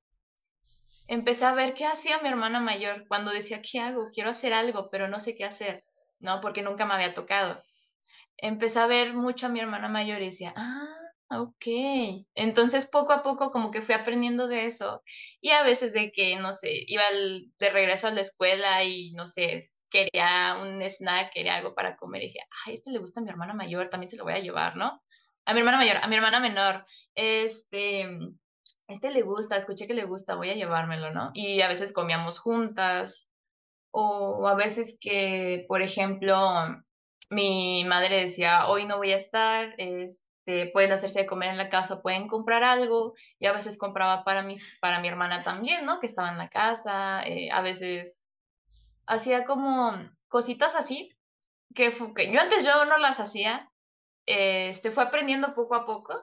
[1.07, 4.09] Empecé a ver qué hacía mi hermana mayor cuando decía, ¿qué hago?
[4.13, 5.85] Quiero hacer algo, pero no sé qué hacer,
[6.19, 6.41] ¿no?
[6.41, 7.61] Porque nunca me había tocado.
[8.37, 11.02] Empecé a ver mucho a mi hermana mayor y decía, ah,
[11.41, 11.65] ok.
[12.35, 15.01] Entonces poco a poco como que fui aprendiendo de eso.
[15.41, 17.03] Y a veces de que, no sé, iba
[17.59, 22.23] de regreso a la escuela y, no sé, quería un snack, quería algo para comer
[22.23, 24.39] y dije, ay, este le gusta a mi hermana mayor, también se lo voy a
[24.39, 25.01] llevar, ¿no?
[25.45, 28.07] A mi hermana mayor, a mi hermana menor, este,
[28.87, 31.31] este le gusta, escuché que le gusta, voy a llevármelo, ¿no?
[31.33, 33.27] Y a veces comíamos juntas
[33.91, 36.37] o a veces que, por ejemplo,
[37.29, 40.32] mi madre decía, hoy no voy a estar, este,
[40.73, 44.43] pueden hacerse de comer en la casa, pueden comprar algo, y a veces compraba para,
[44.43, 45.99] mis, para mi hermana también, ¿no?
[45.99, 48.25] Que estaba en la casa, eh, a veces
[49.05, 49.93] hacía como
[50.27, 51.09] cositas así,
[51.73, 53.71] que, que, yo antes yo no las hacía,
[54.25, 56.13] este, fue aprendiendo poco a poco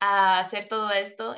[0.00, 1.34] a hacer todo esto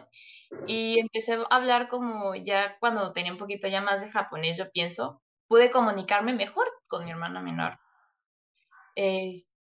[0.66, 4.70] y empecé a hablar como ya cuando tenía un poquito ya más de japonés, yo
[4.70, 7.79] pienso, pude comunicarme mejor con mi hermana menor.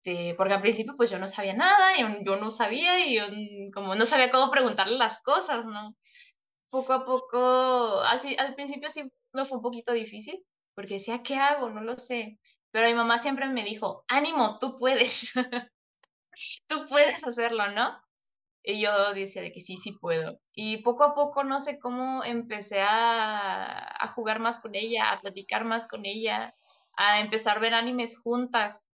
[0.05, 3.23] Este, porque al principio pues yo no sabía nada, y yo no sabía y yo
[3.73, 5.95] como no sabía cómo preguntarle las cosas, ¿no?
[6.71, 10.43] Poco a poco, al, al principio sí me fue un poquito difícil,
[10.75, 11.69] porque decía, ¿qué hago?
[11.69, 12.39] No lo sé.
[12.71, 15.33] Pero mi mamá siempre me dijo, ánimo, tú puedes,
[16.67, 17.99] tú puedes hacerlo, ¿no?
[18.63, 20.39] Y yo decía de que sí, sí puedo.
[20.53, 25.21] Y poco a poco, no sé cómo, empecé a, a jugar más con ella, a
[25.21, 26.55] platicar más con ella,
[26.97, 28.87] a empezar a ver animes juntas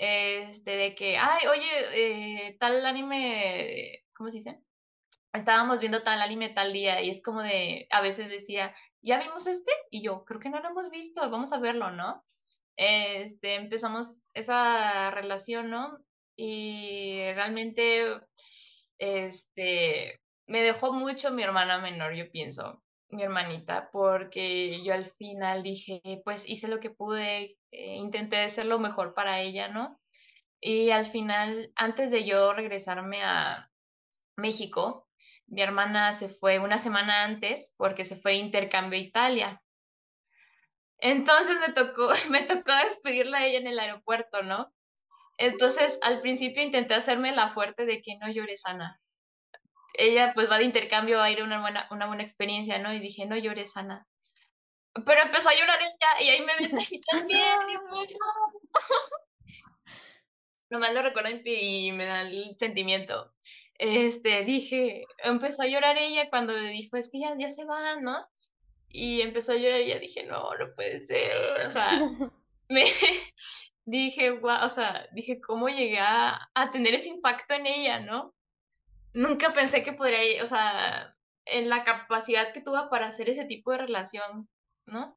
[0.00, 4.58] este, de que, ay, oye, eh, tal anime, ¿cómo se dice?
[5.34, 9.46] Estábamos viendo tal anime tal día y es como de, a veces decía, ¿ya vimos
[9.46, 9.70] este?
[9.90, 12.24] Y yo, creo que no lo hemos visto, vamos a verlo, ¿no?
[12.76, 15.98] Este, empezamos esa relación, ¿no?
[16.34, 18.06] Y realmente,
[18.96, 25.62] este, me dejó mucho mi hermana menor, yo pienso, mi hermanita, porque yo al final
[25.62, 30.00] dije, pues hice lo que pude, eh, intenté hacer lo mejor para ella, ¿no?
[30.60, 33.70] Y al final, antes de yo regresarme a
[34.36, 35.08] México,
[35.46, 39.62] mi hermana se fue una semana antes porque se fue de intercambio a Italia.
[40.98, 44.72] Entonces me tocó, me tocó despedirla a ella en el aeropuerto, ¿no?
[45.38, 49.00] Entonces al principio intenté hacerme la fuerte de que no llores, Ana.
[49.94, 52.92] Ella pues va de intercambio, va a ir a una buena, una buena experiencia, ¿no?
[52.92, 54.06] Y dije, no llores, Ana.
[55.06, 57.58] Pero empezó a llorar ella y ahí me metí también.
[57.70, 57.74] Y
[60.70, 63.28] Nomás lo recuerdo y me da el sentimiento.
[63.74, 68.26] Este, dije, empezó a llorar ella cuando dijo, es que ya, ya se va, ¿no?
[68.88, 71.66] Y empezó a llorar y ya dije, no, no puede ser.
[71.66, 71.90] O sea,
[72.68, 72.84] me
[73.84, 78.34] dije, guau, o sea, dije, ¿cómo llegué a, a tener ese impacto en ella, no?
[79.12, 83.72] Nunca pensé que podría, o sea, en la capacidad que tuve para hacer ese tipo
[83.72, 84.48] de relación,
[84.86, 85.16] ¿no?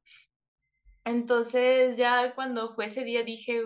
[1.04, 3.62] Entonces ya cuando fue ese día dije,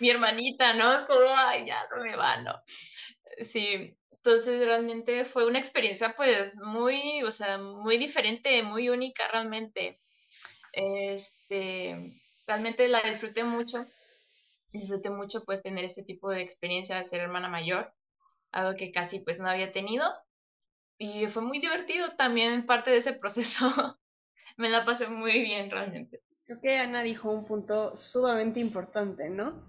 [0.00, 0.92] mi hermanita, ¿no?
[0.92, 2.62] Es como, ay, ya se me va, ¿no?
[3.42, 10.00] Sí, entonces realmente fue una experiencia pues muy, o sea, muy diferente, muy única realmente.
[10.72, 13.86] Este, realmente la disfruté mucho,
[14.72, 17.94] disfruté mucho pues tener este tipo de experiencia de ser hermana mayor,
[18.52, 20.04] algo que casi pues no había tenido
[20.98, 23.66] y fue muy divertido también parte de ese proceso.
[24.56, 26.22] Me la pasé muy bien realmente.
[26.46, 29.62] Creo que Ana dijo un punto sumamente importante, ¿no?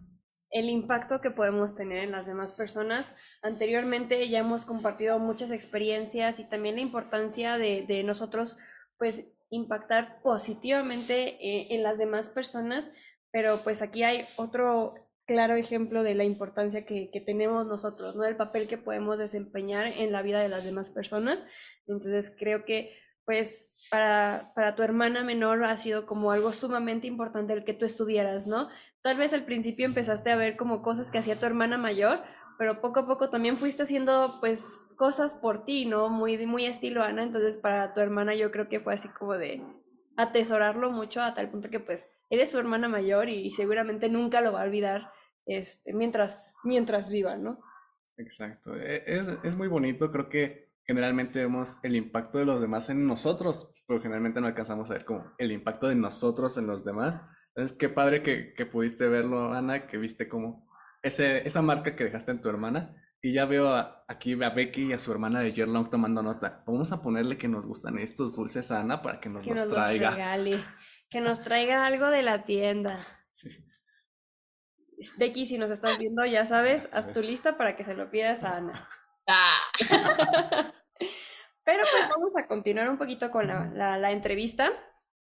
[0.50, 3.12] El impacto que podemos tener en las demás personas.
[3.42, 8.58] Anteriormente ya hemos compartido muchas experiencias y también la importancia de, de nosotros,
[8.98, 12.92] pues, impactar positivamente eh, en las demás personas,
[13.32, 14.94] pero pues aquí hay otro
[15.28, 18.24] claro ejemplo de la importancia que, que, tenemos nosotros, ¿no?
[18.24, 21.46] El papel que podemos desempeñar en la vida de las demás personas.
[21.86, 27.54] Entonces creo que pues para, para tu hermana menor ha sido como algo sumamente importante
[27.54, 28.70] el que tú estuvieras, ¿no?
[29.02, 32.24] Tal vez al principio empezaste a ver como cosas que hacía tu hermana mayor,
[32.58, 36.10] pero poco a poco también fuiste haciendo pues cosas por ti, ¿no?
[36.10, 39.62] Muy, muy estilo Ana, entonces para tu hermana yo creo que fue así como de
[40.16, 44.52] atesorarlo mucho a tal punto que pues eres su hermana mayor y, seguramente nunca lo
[44.52, 45.12] va a olvidar
[45.48, 47.60] este, mientras, mientras viva, ¿no?
[48.18, 52.90] Exacto, e, es, es muy bonito, creo que generalmente vemos el impacto de los demás
[52.90, 56.86] en nosotros, pero generalmente no alcanzamos a ver como el impacto de nosotros en los
[56.86, 57.22] demás.
[57.50, 60.68] Entonces, qué padre que, que pudiste verlo, Ana, que viste como
[61.02, 62.96] ese, esa marca que dejaste en tu hermana.
[63.22, 63.76] Y ya veo
[64.08, 66.64] aquí a Becky y a su hermana de Yerlong tomando nota.
[66.68, 70.38] Vamos a ponerle que nos gustan estos dulces a Ana para que nos los traiga.
[71.10, 73.00] que nos traiga algo de la tienda.
[73.32, 73.50] Sí.
[75.18, 78.44] Becky, si nos estás viendo, ya sabes, haz tu lista para que se lo pidas
[78.44, 78.74] a Ana.
[79.30, 79.58] Ah.
[81.66, 84.72] Pero pues vamos a continuar un poquito con la, la, entrevista.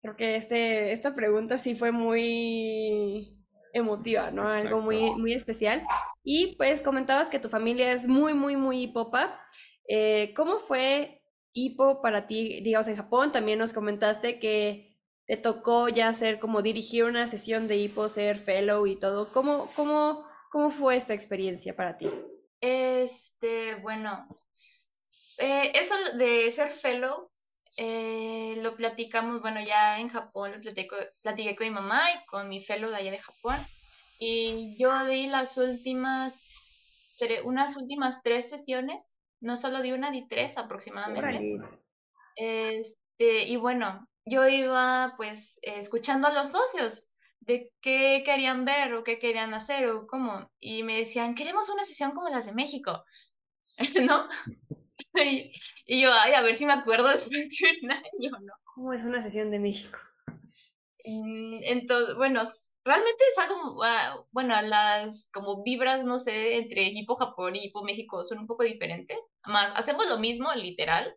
[0.01, 3.37] Creo que este, esta pregunta sí fue muy
[3.71, 4.49] emotiva, ¿no?
[4.49, 5.85] Algo muy, muy especial.
[6.23, 9.39] Y pues comentabas que tu familia es muy, muy, muy hipopa.
[9.87, 11.21] Eh, ¿Cómo fue
[11.53, 13.31] hipo para ti, digamos, en Japón?
[13.31, 14.92] También nos comentaste que
[15.25, 19.31] te tocó ya hacer como dirigir una sesión de hipo, ser fellow y todo.
[19.31, 22.09] ¿Cómo, cómo, cómo fue esta experiencia para ti?
[22.59, 24.27] Este, bueno,
[25.37, 27.29] eh, eso de ser fellow
[27.77, 32.49] eh, lo platicamos, bueno, ya en Japón lo platico, platiqué con mi mamá y con
[32.49, 33.57] mi fellow de allá de Japón.
[34.19, 36.77] Y yo di las últimas,
[37.43, 41.59] unas últimas tres sesiones, no solo di una, di tres aproximadamente.
[42.35, 49.03] Este, y bueno, yo iba pues escuchando a los socios de qué querían ver o
[49.03, 50.49] qué querían hacer o cómo.
[50.59, 53.03] Y me decían, queremos una sesión como las de México,
[54.09, 54.27] ¿no?
[55.15, 58.53] y, yo, ay, a ver si me acuerdo después de un año, ¿no?
[58.75, 59.99] ¿Cómo es una sesión de México?
[61.05, 62.43] Mm, entonces, bueno,
[62.83, 67.83] realmente es algo, ah, bueno, las como vibras, no sé, entre Hipo Japón y Hipo
[67.83, 69.17] México son un poco diferentes.
[69.45, 71.15] Más, hacemos lo mismo, literal.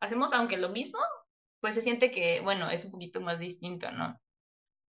[0.00, 0.98] Hacemos, aunque lo mismo,
[1.62, 4.20] pues se siente que, bueno, es un poquito más distinto, ¿no?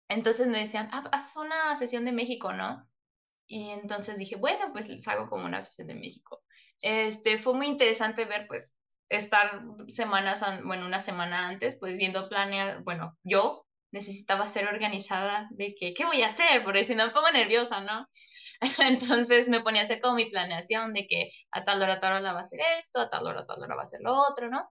[0.10, 2.88] Entonces me decían, ah, haz una sesión de México, ¿no?
[3.46, 6.42] Y entonces dije, bueno, pues les hago como una sesión de México.
[6.82, 8.80] Este, fue muy interesante ver, pues,
[9.10, 15.76] estar semanas, bueno, una semana antes, pues viendo planear, bueno, yo necesitaba ser organizada de
[15.76, 16.64] que, ¿qué voy a hacer?
[16.64, 18.08] Porque si no me pongo nerviosa, ¿no?
[18.80, 22.14] Entonces me ponía a hacer como mi planeación de que a tal hora, a tal
[22.14, 24.14] hora va a hacer esto, a tal hora, a tal hora va a hacer lo
[24.16, 24.70] otro, ¿no?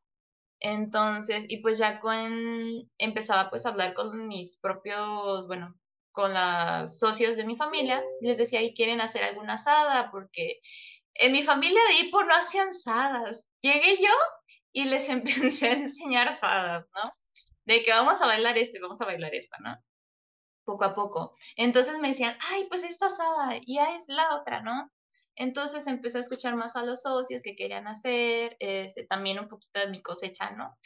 [0.61, 5.75] Entonces, y pues ya con, empezaba pues a hablar con mis propios, bueno,
[6.13, 10.11] con los socios de mi familia, les decía, ¿y quieren hacer alguna asada?
[10.11, 10.61] Porque
[11.15, 13.51] en mi familia de Hipo no hacían asadas.
[13.63, 14.13] Llegué yo
[14.73, 15.09] y les
[15.59, 17.11] empecé a enseñar asadas, ¿no?
[17.65, 19.77] De que vamos a bailar esto y vamos a bailar esta, ¿no?
[20.65, 21.33] Poco a poco.
[21.57, 24.91] Entonces me decían, ay, pues esta asada, ya es la otra, ¿no?
[25.37, 29.81] Entonces empecé a escuchar más a los socios que querían hacer, este, también un poquito
[29.81, 30.77] de mi cosecha, ¿no?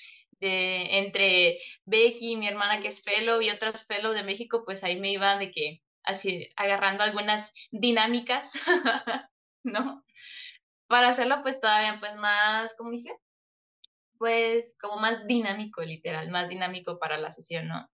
[0.41, 4.99] De, entre Becky, mi hermana que es fellow y otros fellow de México, pues ahí
[5.01, 8.53] me iba de que así agarrando algunas dinámicas,
[9.65, 10.05] ¿no?
[10.89, 13.11] Para hacerlo pues todavía pues más, ¿cómo dice?
[14.19, 17.89] Pues como más dinámico, literal, más dinámico para la sesión, ¿no?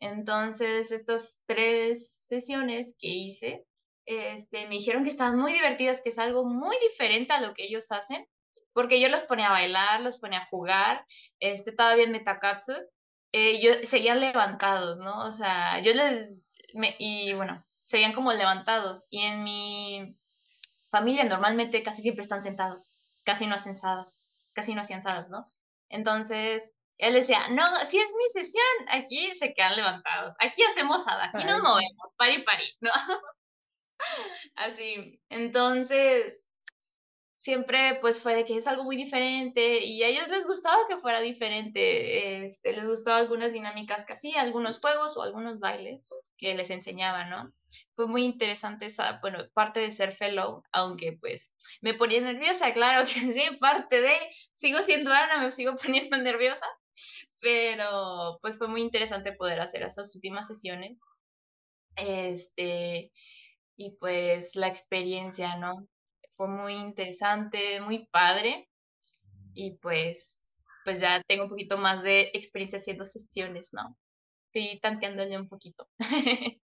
[0.00, 3.66] Entonces, estas tres sesiones que hice,
[4.06, 7.64] este, me dijeron que estaban muy divertidas, que es algo muy diferente a lo que
[7.64, 8.26] ellos hacen,
[8.72, 11.04] porque yo los ponía a bailar, los ponía a jugar,
[11.40, 12.74] este, todavía en Metakatsu,
[13.32, 15.24] eh, yo, seguían levantados, ¿no?
[15.26, 16.36] O sea, yo les,
[16.74, 20.16] me, y bueno, seguían como levantados, y en mi
[20.90, 22.92] familia normalmente casi siempre están sentados,
[23.24, 24.20] casi no hacen sadas,
[24.52, 25.46] casi no hacían sadas, ¿no?
[25.88, 31.30] Entonces, él decía, no, si es mi sesión, aquí se quedan levantados, aquí hacemos sada,
[31.32, 32.90] aquí nos movemos, pari pari, ¿no?
[34.54, 36.48] Así, entonces,
[37.46, 40.96] siempre pues fue de que es algo muy diferente y a ellos les gustaba que
[40.96, 46.56] fuera diferente, este, les gustaba algunas dinámicas que hacía, algunos juegos o algunos bailes que
[46.56, 47.52] les enseñaba, ¿no?
[47.94, 53.06] Fue muy interesante esa, bueno, parte de ser fellow, aunque pues me ponía nerviosa, claro
[53.06, 54.16] que sí, parte de,
[54.52, 56.66] sigo siendo Ana, me sigo poniendo nerviosa,
[57.38, 61.00] pero pues fue muy interesante poder hacer esas últimas sesiones.
[61.94, 63.12] Este,
[63.76, 65.86] y pues la experiencia, ¿no?
[66.30, 68.68] Fue muy interesante, muy padre
[69.54, 73.96] y pues, pues ya tengo un poquito más de experiencia haciendo sesiones, ¿no?
[74.52, 75.88] Estoy tanteándole un poquito.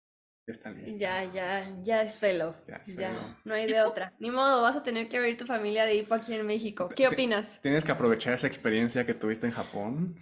[0.96, 2.54] Ya, ya, ya es fellow.
[2.96, 4.14] Ya, no hay de otra.
[4.18, 6.88] Ni modo, vas a tener que abrir tu familia de hipo aquí en México.
[6.88, 7.60] ¿Qué opinas?
[7.60, 10.16] Tienes que aprovechar esa experiencia que tuviste en Japón.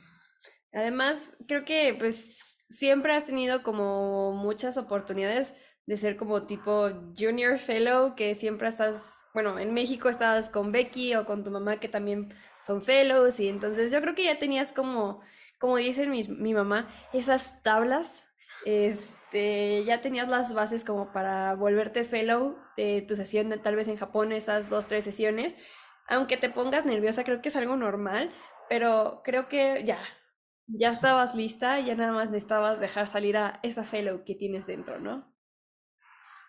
[0.73, 5.57] Además, creo que pues siempre has tenido como muchas oportunidades
[5.89, 11.15] de ser como tipo junior fellow, que siempre estás, bueno, en México estabas con Becky
[11.15, 14.71] o con tu mamá que también son fellows y entonces yo creo que ya tenías
[14.73, 15.23] como,
[15.59, 18.29] como dice mi, mi mamá, esas tablas,
[18.67, 23.89] este, ya tenías las bases como para volverte fellow de tu sesión, de, tal vez
[23.89, 25.57] en Japón, esas dos, tres sesiones,
[26.07, 28.31] aunque te pongas nerviosa, creo que es algo normal,
[28.69, 29.99] pero creo que ya,
[30.67, 34.99] ya estabas lista, ya nada más necesitabas dejar salir a esa fellow que tienes dentro,
[35.01, 35.38] ¿no?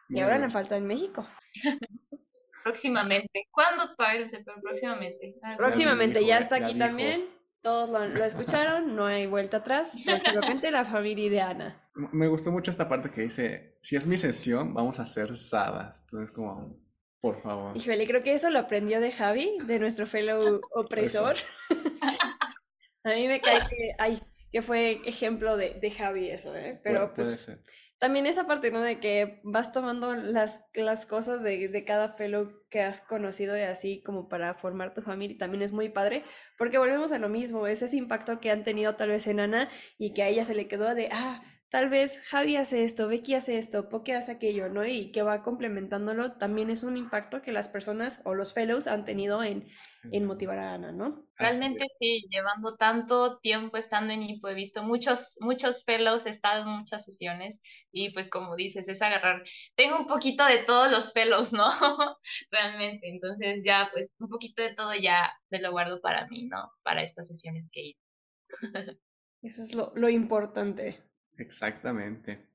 [0.09, 1.27] Y ahora me falta en México.
[2.63, 3.47] próximamente.
[3.51, 5.35] ¿Cuándo todavía no sé, pero próximamente.
[5.57, 7.27] Próximamente, ya está aquí también.
[7.61, 9.93] Todos lo, escucharon, no hay vuelta atrás.
[10.05, 11.91] Próximamente la familia de Ana.
[11.93, 16.03] Me gustó mucho esta parte que dice, si es mi sesión, vamos a hacer sadas.
[16.03, 16.79] Entonces, como,
[17.19, 17.75] por favor.
[17.75, 21.35] Híjole, creo que eso lo aprendió de Javi, de nuestro fellow opresor.
[23.03, 24.21] a mí me cae que, ay,
[24.53, 26.79] que fue ejemplo de, de Javi eso, ¿eh?
[26.81, 27.61] Pero Puede- puede pues ser.
[27.99, 28.81] También esa parte, ¿no?
[28.81, 33.61] De que vas tomando las, las cosas de, de cada fellow que has conocido y
[33.61, 36.23] así como para formar tu familia, también es muy padre,
[36.57, 39.69] porque volvemos a lo mismo, es ese impacto que han tenido tal vez en Ana
[39.97, 43.35] y que a ella se le quedó de, ah, tal vez Javi hace esto, Becky
[43.35, 44.85] hace esto, Poke hace aquello, ¿no?
[44.85, 49.05] Y que va complementándolo, también es un impacto que las personas o los fellows han
[49.05, 49.67] tenido en,
[50.11, 51.27] en motivar a Ana, ¿no?
[51.37, 56.63] Realmente sí, llevando tanto tiempo estando en IPO, he visto muchos, muchos fellows, he estado
[56.63, 57.59] en muchas sesiones
[57.91, 59.43] y pues como dices, es agarrar,
[59.75, 61.69] tengo un poquito de todos los fellows, ¿no?
[62.51, 66.71] Realmente, entonces ya pues un poquito de todo ya me lo guardo para mí, ¿no?
[66.81, 67.99] Para estas sesiones que hice.
[69.41, 71.08] Eso es lo, lo importante.
[71.39, 72.47] Exactamente.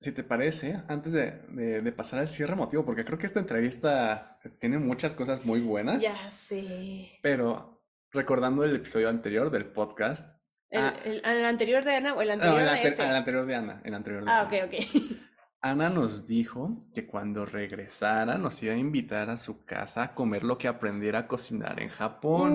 [0.00, 3.40] Si te parece, antes de, de- de pasar al cierre emotivo, porque creo que esta
[3.40, 7.18] entrevista tiene muchas cosas muy buenas, Ya sé.
[7.22, 10.36] pero recordando el episodio anterior del podcast,
[10.70, 10.94] ¿El, Ah.
[11.04, 13.02] el- el anterior de Ana o el no, anterior el, a ante- este?
[13.04, 14.48] el anterior de Ana, el anterior de Ah, Ana.
[14.48, 14.74] ok, ok.
[15.62, 20.44] Ana nos dijo que cuando regresara nos iba a invitar a su casa a comer
[20.44, 22.52] lo que aprendiera a cocinar en Japón.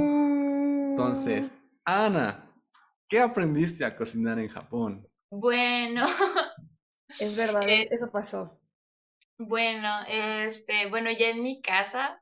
[0.91, 1.55] Entonces, Mm.
[1.86, 2.51] Ana,
[3.09, 5.05] ¿qué aprendiste a cocinar en Japón?
[5.36, 6.05] Bueno,
[7.19, 8.59] Es verdad, Eh, eso pasó.
[9.38, 12.21] Bueno, este, bueno, ya en mi casa,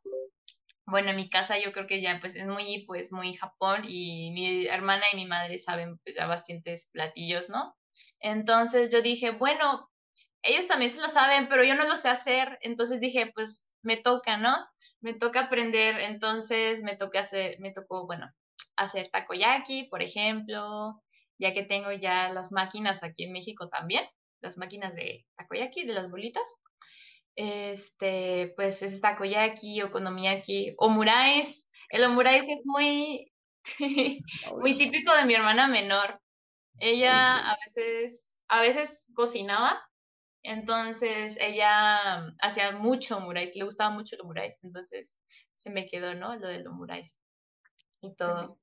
[0.86, 4.32] bueno, en mi casa yo creo que ya pues es muy, pues muy Japón y
[4.32, 7.76] mi hermana y mi madre saben pues ya bastantes platillos, ¿no?
[8.20, 9.90] Entonces yo dije, bueno,
[10.44, 13.98] ellos también se lo saben, pero yo no lo sé hacer, entonces dije, pues me
[13.98, 14.56] toca, ¿no?
[15.02, 18.32] Me toca aprender, entonces me toca hacer, me tocó, bueno,
[18.78, 21.04] hacer takoyaki, por ejemplo,
[21.42, 24.06] ya que tengo ya las máquinas aquí en México también,
[24.42, 26.48] las máquinas de takoyaki, de las bolitas.
[27.36, 31.72] Este, pues es takoyaki, okonomiyaki, omurais.
[31.90, 33.34] El omurais es muy,
[34.56, 36.22] muy típico de mi hermana menor.
[36.78, 39.82] Ella a veces, a veces cocinaba,
[40.44, 45.20] entonces ella hacía mucho omurais, le gustaba mucho el omurais, entonces
[45.56, 46.36] se me quedó, ¿no?
[46.36, 47.20] Lo del omurais
[48.02, 48.61] y todo.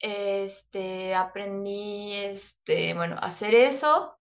[0.00, 4.18] Este, aprendí, este, bueno, hacer eso.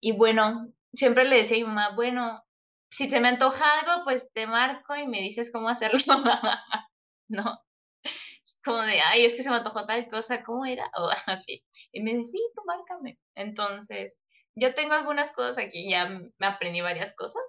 [0.00, 2.44] Y bueno, siempre le decía a mi mamá, bueno,
[2.90, 5.98] si se me antoja algo, pues te marco y me dices cómo hacerlo.
[7.28, 7.62] No,
[8.44, 10.90] es como de, ay, es que se me antojó tal cosa, ¿cómo era?
[10.98, 11.64] O así.
[11.92, 13.18] Y me dice, sí, tú márcame.
[13.34, 14.20] Entonces,
[14.54, 17.42] yo tengo algunas cosas aquí, ya me aprendí varias cosas,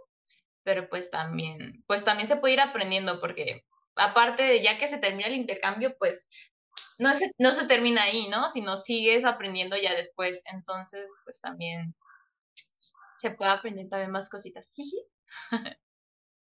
[0.63, 3.65] pero pues también, pues también se puede ir aprendiendo porque
[3.95, 6.27] aparte de ya que se termina el intercambio, pues
[7.00, 8.50] no se, no se termina ahí, ¿no?
[8.50, 10.44] Sino sigues aprendiendo ya después.
[10.52, 11.96] Entonces, pues también
[13.20, 14.74] se puede aprender también más cositas.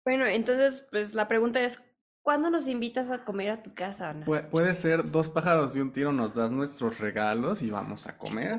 [0.05, 1.83] Bueno, entonces, pues la pregunta es,
[2.23, 4.27] ¿cuándo nos invitas a comer a tu casa, Ana?
[4.27, 8.19] Pu- puede ser dos pájaros de un tiro, nos das nuestros regalos y vamos a
[8.19, 8.59] comer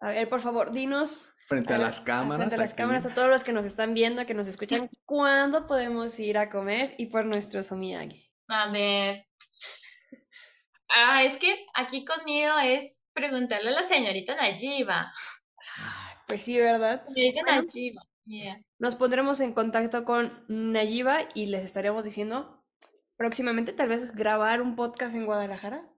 [0.00, 2.36] A ver, por favor, dinos frente a a la- las cámaras.
[2.38, 2.78] frente a las aquí.
[2.78, 6.48] cámaras, a todos los que nos están viendo, que nos escuchan, ¿cuándo podemos ir a
[6.50, 8.30] comer y por nuestro omiyage?
[8.48, 9.26] A ver.
[10.88, 15.12] Ah, es que aquí conmigo es preguntarle a la señorita Nayiba.
[16.28, 17.04] Pues sí, ¿verdad?
[17.06, 17.62] Señorita Bueno.
[17.62, 18.02] Nayiba.
[18.24, 18.60] yeah.
[18.78, 22.64] Nos pondremos en contacto con Nayiba y les estaremos diciendo
[23.16, 25.88] próximamente tal vez grabar un podcast en Guadalajara.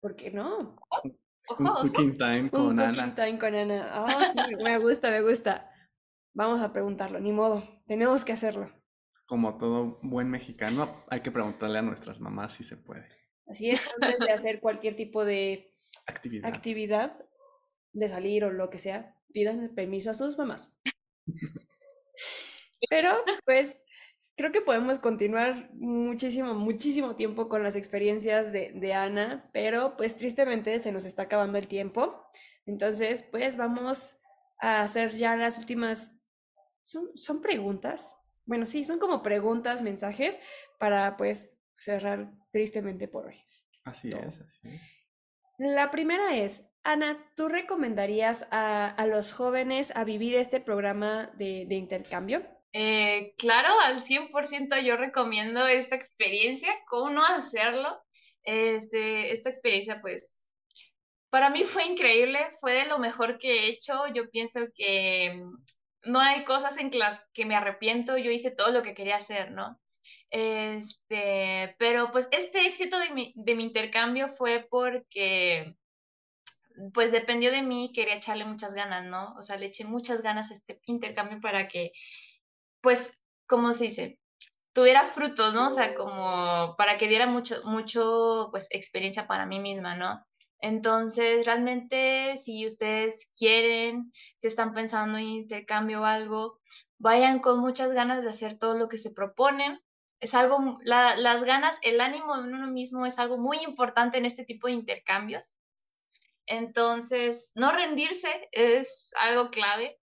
[0.00, 0.76] ¿Por qué no?
[0.90, 1.80] Ojo, ojo.
[1.82, 3.14] cooking time Un con cooking Ana.
[3.14, 4.06] time con Ana.
[4.62, 5.70] Me gusta, me gusta.
[6.34, 7.62] Vamos a preguntarlo, ni modo.
[7.86, 8.70] Tenemos que hacerlo.
[9.26, 13.08] Como todo buen mexicano, hay que preguntarle a nuestras mamás si se puede.
[13.46, 15.74] Así es, antes de hacer cualquier tipo de
[16.06, 16.54] Actividad.
[16.54, 17.26] actividad,
[17.92, 20.78] de salir o lo que sea, pidan permiso a sus mamás.
[22.90, 23.10] Pero,
[23.44, 23.82] pues,
[24.36, 30.16] creo que podemos continuar muchísimo, muchísimo tiempo con las experiencias de, de Ana, pero pues
[30.16, 32.26] tristemente se nos está acabando el tiempo.
[32.66, 34.16] Entonces, pues vamos
[34.58, 36.22] a hacer ya las últimas,
[36.82, 38.14] son, son preguntas.
[38.46, 40.38] Bueno, sí, son como preguntas, mensajes
[40.78, 43.42] para pues cerrar tristemente por hoy.
[43.84, 44.18] Así No.
[44.18, 44.92] es, así es.
[45.58, 51.64] La primera es, Ana, ¿tú recomendarías a, a los jóvenes a vivir este programa de,
[51.68, 52.46] de intercambio?
[52.72, 58.02] Eh, claro, al 100% yo recomiendo esta experiencia, cómo no hacerlo.
[58.42, 60.48] Este, esta experiencia, pues,
[61.30, 64.06] para mí fue increíble, fue de lo mejor que he hecho.
[64.12, 68.72] Yo pienso que mm, no hay cosas en las que me arrepiento, yo hice todo
[68.72, 69.80] lo que quería hacer, ¿no?
[70.30, 75.76] Este, pero pues este éxito de mi, de mi intercambio fue porque
[76.92, 79.34] pues dependió de mí, quería echarle muchas ganas, ¿no?
[79.38, 81.92] O sea, le eché muchas ganas a este intercambio para que
[82.84, 84.20] pues, ¿cómo se dice?
[84.74, 85.68] Tuviera frutos, ¿no?
[85.68, 90.22] O sea, como para que diera mucho, mucho, pues, experiencia para mí misma, ¿no?
[90.60, 96.60] Entonces, realmente, si ustedes quieren, si están pensando en intercambio o algo,
[96.98, 99.80] vayan con muchas ganas de hacer todo lo que se proponen.
[100.24, 104.46] Es algo, las ganas, el ánimo de uno mismo es algo muy importante en este
[104.46, 105.54] tipo de intercambios.
[106.46, 110.00] Entonces, no rendirse es algo clave.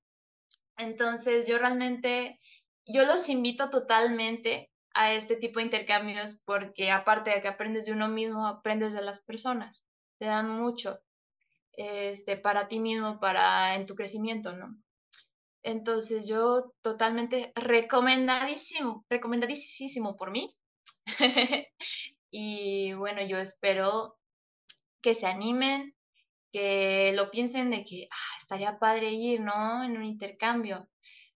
[0.76, 2.40] Entonces, yo realmente,
[2.88, 7.92] yo los invito totalmente a este tipo de intercambios porque aparte de que aprendes de
[7.92, 9.86] uno mismo, aprendes de las personas
[10.18, 11.00] te dan mucho
[11.74, 14.76] este, para ti mismo, para en tu crecimiento, ¿no?
[15.68, 20.50] Entonces yo totalmente recomendadísimo, recomendadísimo por mí.
[22.32, 24.18] y bueno, yo espero
[25.02, 25.94] que se animen,
[26.54, 29.84] que lo piensen de que ah, estaría padre ir, ¿no?
[29.84, 30.88] En un intercambio.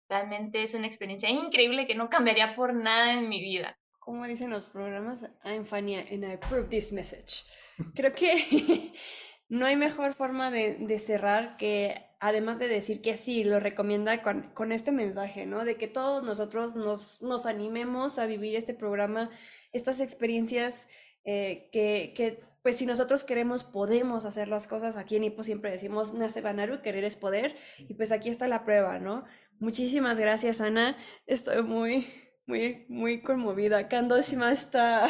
[0.09, 3.77] Realmente es una experiencia increíble que no cambiaría por nada en mi vida.
[3.99, 7.43] Como dicen los programas, I'm funny and I approve this message.
[7.97, 8.93] Creo que
[9.49, 14.73] no hay mejor forma de, cerrar que, además de decir que sí, lo recomienda con,
[14.73, 15.65] este mensaje, ¿no?
[15.65, 19.31] De que todos nosotros nos, animemos a vivir este programa,
[19.73, 20.89] estas experiencias
[21.25, 24.97] eh, que, pues si nosotros queremos, podemos hacer las cosas.
[24.97, 27.57] Aquí en Hipo siempre decimos, nace Banaru, querer es poder.
[27.79, 29.25] Y pues aquí está la prueba, ¿no?
[29.59, 30.97] Muchísimas gracias, Ana.
[31.27, 32.07] Estoy muy,
[32.47, 33.89] muy, muy conmovida.
[34.51, 35.07] está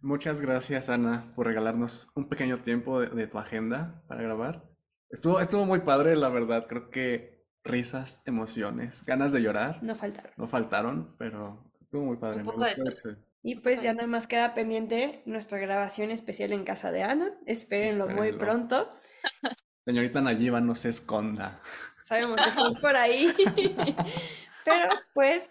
[0.00, 4.77] Muchas gracias, Ana, por regalarnos un pequeño tiempo de, tu agenda para grabar.
[5.10, 6.66] Estuvo, estuvo muy padre, la verdad.
[6.68, 9.82] Creo que risas, emociones, ganas de llorar.
[9.82, 10.32] No faltaron.
[10.36, 12.44] No faltaron, pero estuvo muy padre.
[13.42, 17.32] Y pues ya nada más queda pendiente nuestra grabación especial en casa de Ana.
[17.46, 18.88] Espérenlo, muy pronto.
[19.84, 21.60] Señorita Nayiba, no se esconda.
[22.02, 23.32] Sabemos que estamos por ahí.
[24.64, 25.50] pero pues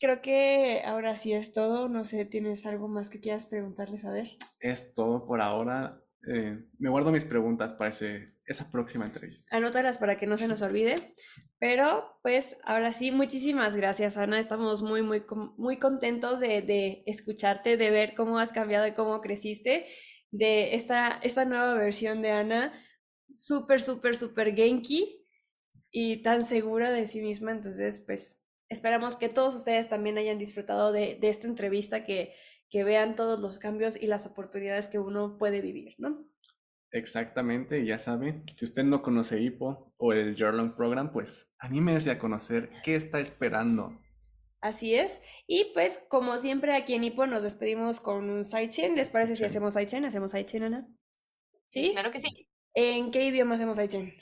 [0.00, 1.90] Creo que ahora sí es todo.
[1.90, 4.30] No sé, ¿tienes algo más que quieras preguntarles a ver?
[4.58, 6.02] Es todo por ahora.
[6.26, 9.56] Eh, me guardo mis preguntas para esa próxima entrevista.
[9.56, 11.14] Anótalas para que no se nos olvide.
[11.58, 14.38] Pero pues ahora sí, muchísimas gracias Ana.
[14.38, 15.24] Estamos muy, muy,
[15.56, 19.86] muy contentos de, de escucharte, de ver cómo has cambiado y cómo creciste,
[20.30, 22.72] de esta, esta nueva versión de Ana,
[23.34, 25.26] súper, súper, súper genki
[25.90, 27.50] y tan segura de sí misma.
[27.50, 28.40] Entonces, pues
[28.70, 32.34] Esperamos que todos ustedes también hayan disfrutado de, esta entrevista, que,
[32.70, 36.26] que vean todos los cambios y las oportunidades que uno puede vivir, ¿no?
[36.92, 42.18] Exactamente, ya saben, si usted no conoce HIPO o el Journal Program, pues anímese a
[42.18, 44.00] conocer qué está esperando.
[44.60, 45.22] Así es.
[45.46, 48.94] Y pues, como siempre, aquí en HIPO nos despedimos con un sidechain.
[48.94, 50.04] ¿Les parece si hacemos sidechain?
[50.04, 50.88] ¿Hacemos sidechain, Ana?
[51.66, 51.90] ¿Sí?
[51.92, 52.48] Claro que sí.
[52.74, 54.12] ¿En qué idioma hacemos sidechain?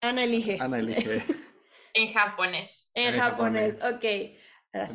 [0.00, 0.58] Ana elige.
[0.60, 1.22] Ana elige.
[1.94, 2.92] En japonés.
[2.94, 3.74] En, japonés.
[3.82, 4.04] ok.
[4.72, 4.86] Ahora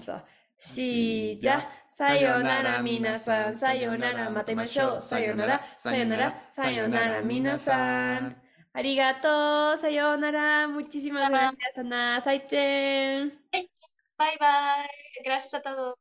[0.56, 1.70] Sí, ya.
[1.90, 8.42] Sayonara minasan, sayonara matemashou, sayonara, sayonara, sayonara minasan.
[8.74, 10.68] Arigato, sayonara.
[10.68, 12.20] Muchísimas gracias, Ana.
[12.20, 13.40] Saichen.
[13.52, 15.24] Bye bye.
[15.24, 15.96] Gracias a todos.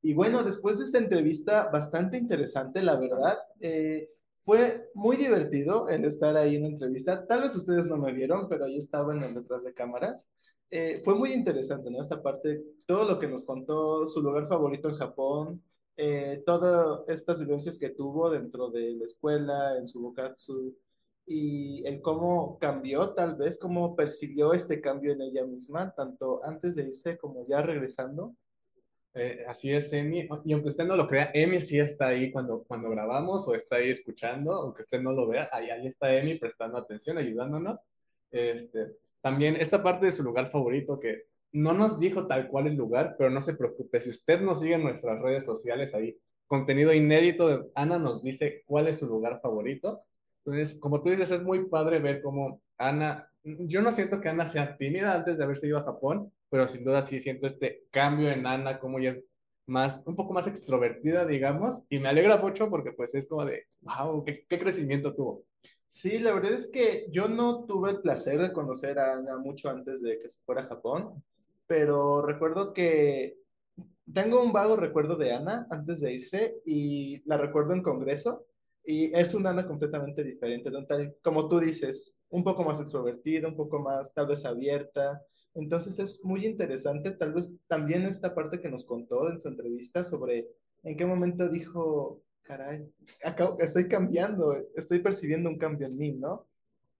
[0.00, 4.10] Y bueno, después de esta entrevista bastante interesante, la verdad, eh,
[4.40, 7.26] fue muy divertido el estar ahí en la entrevista.
[7.26, 10.28] Tal vez ustedes no me vieron, pero ahí estaba en el detrás de cámaras.
[10.76, 12.00] Eh, fue muy interesante, ¿no?
[12.00, 15.62] Esta parte, todo lo que nos contó, su lugar favorito en Japón,
[15.96, 20.74] eh, todas estas vivencias que tuvo dentro de la escuela, en su Bokatsu,
[21.26, 26.74] y el cómo cambió, tal vez, cómo percibió este cambio en ella misma, tanto antes
[26.74, 28.34] de irse como ya regresando.
[29.14, 30.28] Eh, así es, Emi.
[30.44, 33.76] Y aunque usted no lo crea, Emi sí está ahí cuando, cuando grabamos o está
[33.76, 37.78] ahí escuchando, aunque usted no lo vea, ahí, ahí está Emi prestando atención, ayudándonos.
[38.32, 42.74] Este, también esta parte de su lugar favorito que no nos dijo tal cual el
[42.74, 46.14] lugar, pero no se preocupe, si usted nos sigue en nuestras redes sociales ahí,
[46.46, 50.02] contenido inédito de Ana nos dice cuál es su lugar favorito.
[50.44, 54.44] Entonces, como tú dices, es muy padre ver cómo Ana, yo no siento que Ana
[54.44, 58.30] sea tímida antes de haberse ido a Japón, pero sin duda sí siento este cambio
[58.30, 59.24] en Ana, como ella es
[59.64, 63.68] más, un poco más extrovertida, digamos, y me alegra mucho porque pues es como de,
[63.80, 65.44] wow, qué, qué crecimiento tuvo.
[65.94, 69.70] Sí, la verdad es que yo no tuve el placer de conocer a Ana mucho
[69.70, 71.22] antes de que se fuera a Japón,
[71.68, 73.38] pero recuerdo que
[74.12, 78.44] tengo un vago recuerdo de Ana antes de irse y la recuerdo en Congreso
[78.84, 80.84] y es una Ana completamente diferente, ¿no?
[80.84, 85.22] Tal, como tú dices, un poco más extrovertida, un poco más tal vez abierta,
[85.54, 90.02] entonces es muy interesante, tal vez también esta parte que nos contó en su entrevista
[90.02, 90.48] sobre
[90.82, 92.92] en qué momento dijo, caray,
[93.58, 96.46] estoy cambiando, estoy percibiendo un cambio en mí, ¿no?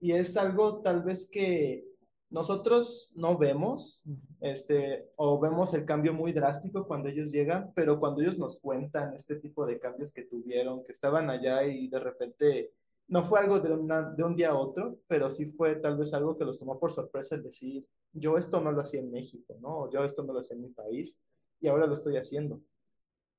[0.00, 1.84] Y es algo tal vez que
[2.30, 4.04] nosotros no vemos,
[4.40, 9.14] este, o vemos el cambio muy drástico cuando ellos llegan, pero cuando ellos nos cuentan
[9.14, 12.72] este tipo de cambios que tuvieron, que estaban allá y de repente
[13.08, 16.12] no fue algo de, una- de un día a otro, pero sí fue tal vez
[16.14, 19.56] algo que los tomó por sorpresa el decir, yo esto no lo hacía en México,
[19.60, 19.90] ¿no?
[19.92, 21.18] Yo esto no lo hacía en mi país
[21.60, 22.60] y ahora lo estoy haciendo.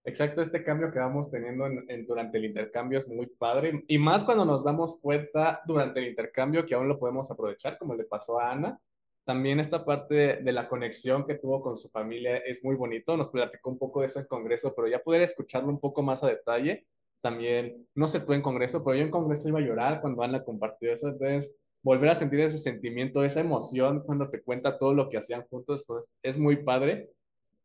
[0.08, 3.97] Exacto, este cambio que vamos teniendo en- en- durante el intercambio es muy padre y
[3.97, 8.03] más cuando nos damos cuenta durante el intercambio que aún lo podemos aprovechar, como le
[8.03, 8.80] pasó a Ana.
[9.24, 13.18] También esta parte de, la conexión que tuvo con su familia es muy bonito.
[13.18, 16.24] Nos platicó un poco de eso en Congreso, pero ya poder escucharlo un poco más
[16.24, 16.86] a detalle.
[17.22, 20.43] También, no sé tú en Congreso, pero yo en Congreso iba a llorar cuando Ana
[20.43, 21.08] compartió eso.
[21.10, 25.45] Entonces, volver a sentir ese sentimiento, esa emoción cuando te cuenta todo lo que hacían
[25.49, 27.10] juntos, pues es muy padre.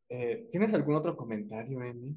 [0.08, 2.16] Eh, ¿tienes algún otro comentario, Emi?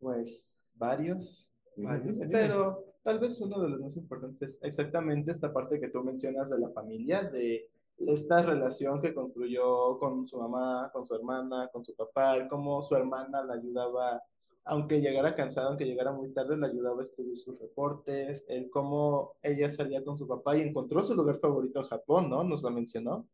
[0.00, 5.80] Pues varios, varios, pero tal vez uno de los más importantes es exactamente esta parte
[5.80, 7.68] que tú mencionas de la familia, de
[8.06, 12.94] esta relación que construyó con su mamá, con su hermana, con su papá, cómo su
[12.94, 14.22] hermana la ayudaba,
[14.64, 19.32] aunque llegara cansada, aunque llegara muy tarde, la ayudaba a escribir sus reportes, el cómo
[19.42, 22.44] ella salía con su papá y encontró su lugar favorito en Japón, ¿no?
[22.44, 23.26] Nos lo mencionó.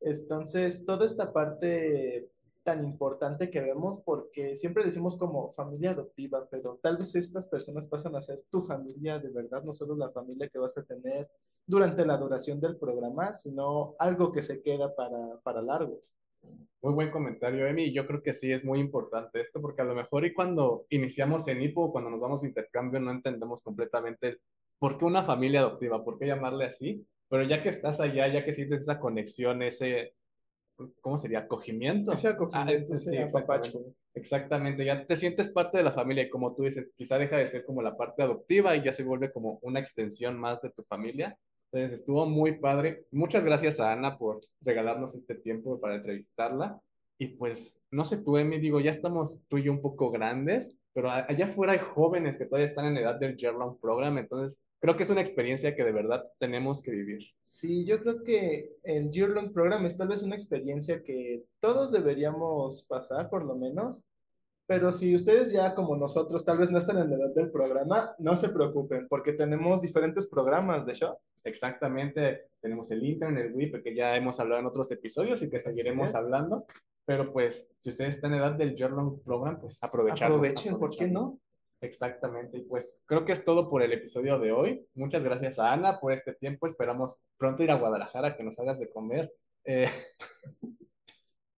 [0.00, 2.30] Entonces, toda esta parte
[2.68, 7.86] tan importante que vemos porque siempre decimos como familia adoptiva, pero tal vez estas personas
[7.86, 11.30] pasan a ser tu familia de verdad, no solo la familia que vas a tener
[11.66, 15.98] durante la duración del programa, sino algo que se queda para, para largo.
[16.82, 17.90] Muy buen comentario, Emi.
[17.90, 21.48] Yo creo que sí es muy importante esto, porque a lo mejor y cuando iniciamos
[21.48, 24.40] en IPO, cuando nos vamos de intercambio, no entendemos completamente
[24.78, 28.44] por qué una familia adoptiva, por qué llamarle así, pero ya que estás allá, ya
[28.44, 30.12] que sientes esa conexión, ese,
[31.00, 31.40] ¿cómo sería?
[31.40, 32.12] Acogimiento.
[32.12, 33.78] Ese acogimiento, Ah, ese sí, exactamente.
[34.14, 37.46] Exactamente, ya te sientes parte de la familia y como tú dices, quizá deja de
[37.46, 40.82] ser como la parte adoptiva y ya se vuelve como una extensión más de tu
[40.82, 41.38] familia.
[41.70, 43.04] Entonces estuvo muy padre.
[43.12, 46.80] Muchas gracias a Ana por regalarnos este tiempo para entrevistarla.
[47.18, 50.76] Y pues, no sé tú, Emi, digo, ya estamos tú y yo un poco grandes,
[50.92, 54.96] pero allá afuera hay jóvenes que todavía están en edad del Year-Long Program, entonces creo
[54.96, 57.20] que es una experiencia que de verdad tenemos que vivir.
[57.42, 61.90] Sí, yo creo que el Year Long Program es tal vez una experiencia que todos
[61.92, 64.04] deberíamos pasar, por lo menos.
[64.66, 68.14] Pero si ustedes ya como nosotros tal vez no están en la edad del programa,
[68.18, 71.16] no se preocupen, porque tenemos diferentes programas de show.
[71.42, 75.58] Exactamente, tenemos el intern, el WIP, que ya hemos hablado en otros episodios y que
[75.58, 76.66] seguiremos hablando.
[77.06, 80.36] Pero pues, si ustedes están en edad del Year-Long Program, pues aprovecharlo.
[80.36, 81.40] Aprovechen, ¿por qué no?
[81.80, 84.84] Exactamente, y pues creo que es todo por el episodio de hoy.
[84.94, 86.66] Muchas gracias a Ana por este tiempo.
[86.66, 89.32] Esperamos pronto ir a Guadalajara que nos hagas de comer.
[89.64, 89.86] Eh,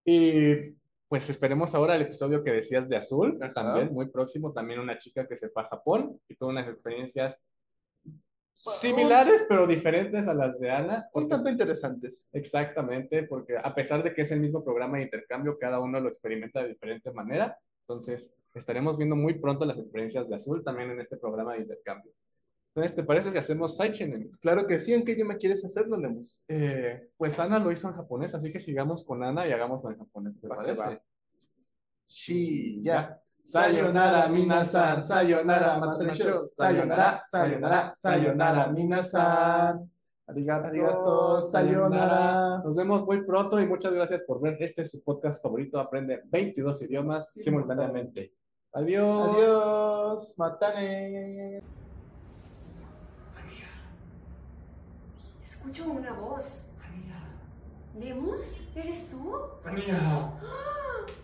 [0.04, 0.72] y
[1.08, 3.54] pues esperemos ahora el episodio que decías de Azul, Ajá.
[3.54, 4.52] también muy próximo.
[4.52, 7.42] También una chica que se fue a Japón y tuvo unas experiencias
[8.54, 11.08] similares pero diferentes a las de Ana.
[11.14, 12.28] Un tanto interesantes.
[12.32, 16.10] Exactamente, porque a pesar de que es el mismo programa de intercambio, cada uno lo
[16.10, 17.58] experimenta de diferente manera.
[17.84, 22.12] Entonces, estaremos viendo muy pronto las experiencias de Azul también en este programa de intercambio.
[22.74, 24.30] Entonces, ¿te parece si hacemos Saichen?
[24.40, 26.42] Claro que sí, ¿en qué idioma quieres hacerlo, Lemus?
[26.46, 29.98] Eh, pues Ana lo hizo en japonés, así que sigamos con Ana y hagámoslo en
[29.98, 30.80] japonés, ¿te Va parece?
[30.80, 31.00] va.
[32.04, 33.20] Sí, ya.
[33.42, 39.90] Sayonara, minasan, sayonara, matarasho, sayonara, sayonara, sayonara, minasan.
[40.26, 42.58] Arigato, arigato, sayonara.
[42.64, 44.56] Nos vemos muy pronto y muchas gracias por ver.
[44.60, 48.32] Este es su podcast favorito, Aprende 22 idiomas simultáneamente.
[48.72, 49.34] Adiós.
[49.34, 51.60] Adiós, matane.
[55.42, 56.66] Escucho una voz.
[57.98, 58.62] ¿Lemus?
[58.76, 59.34] ¿Eres tú?
[59.64, 60.32] Ania,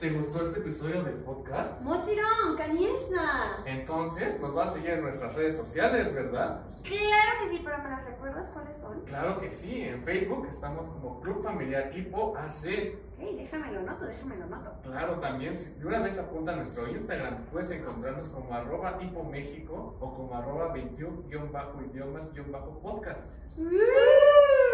[0.01, 1.81] ¿te gustó este episodio del podcast?
[1.83, 3.63] Mochiron, Kaniesna.
[3.65, 6.63] Entonces nos va a seguir en nuestras redes sociales, ¿verdad?
[6.83, 9.01] Claro que sí, pero ¿me las recuerdas cuáles son?
[9.03, 12.99] Claro que sí, en Facebook estamos como Club Familiar Hipo AC.
[13.19, 14.73] Ok, déjamelo noto, déjamelo noto.
[14.83, 19.25] Claro, también, si de una vez apunta a nuestro Instagram, puedes encontrarnos como arroba Hipo
[19.25, 23.23] México o como arroba 21-idiomas-podcast.
[23.59, 24.66] ¡Uh!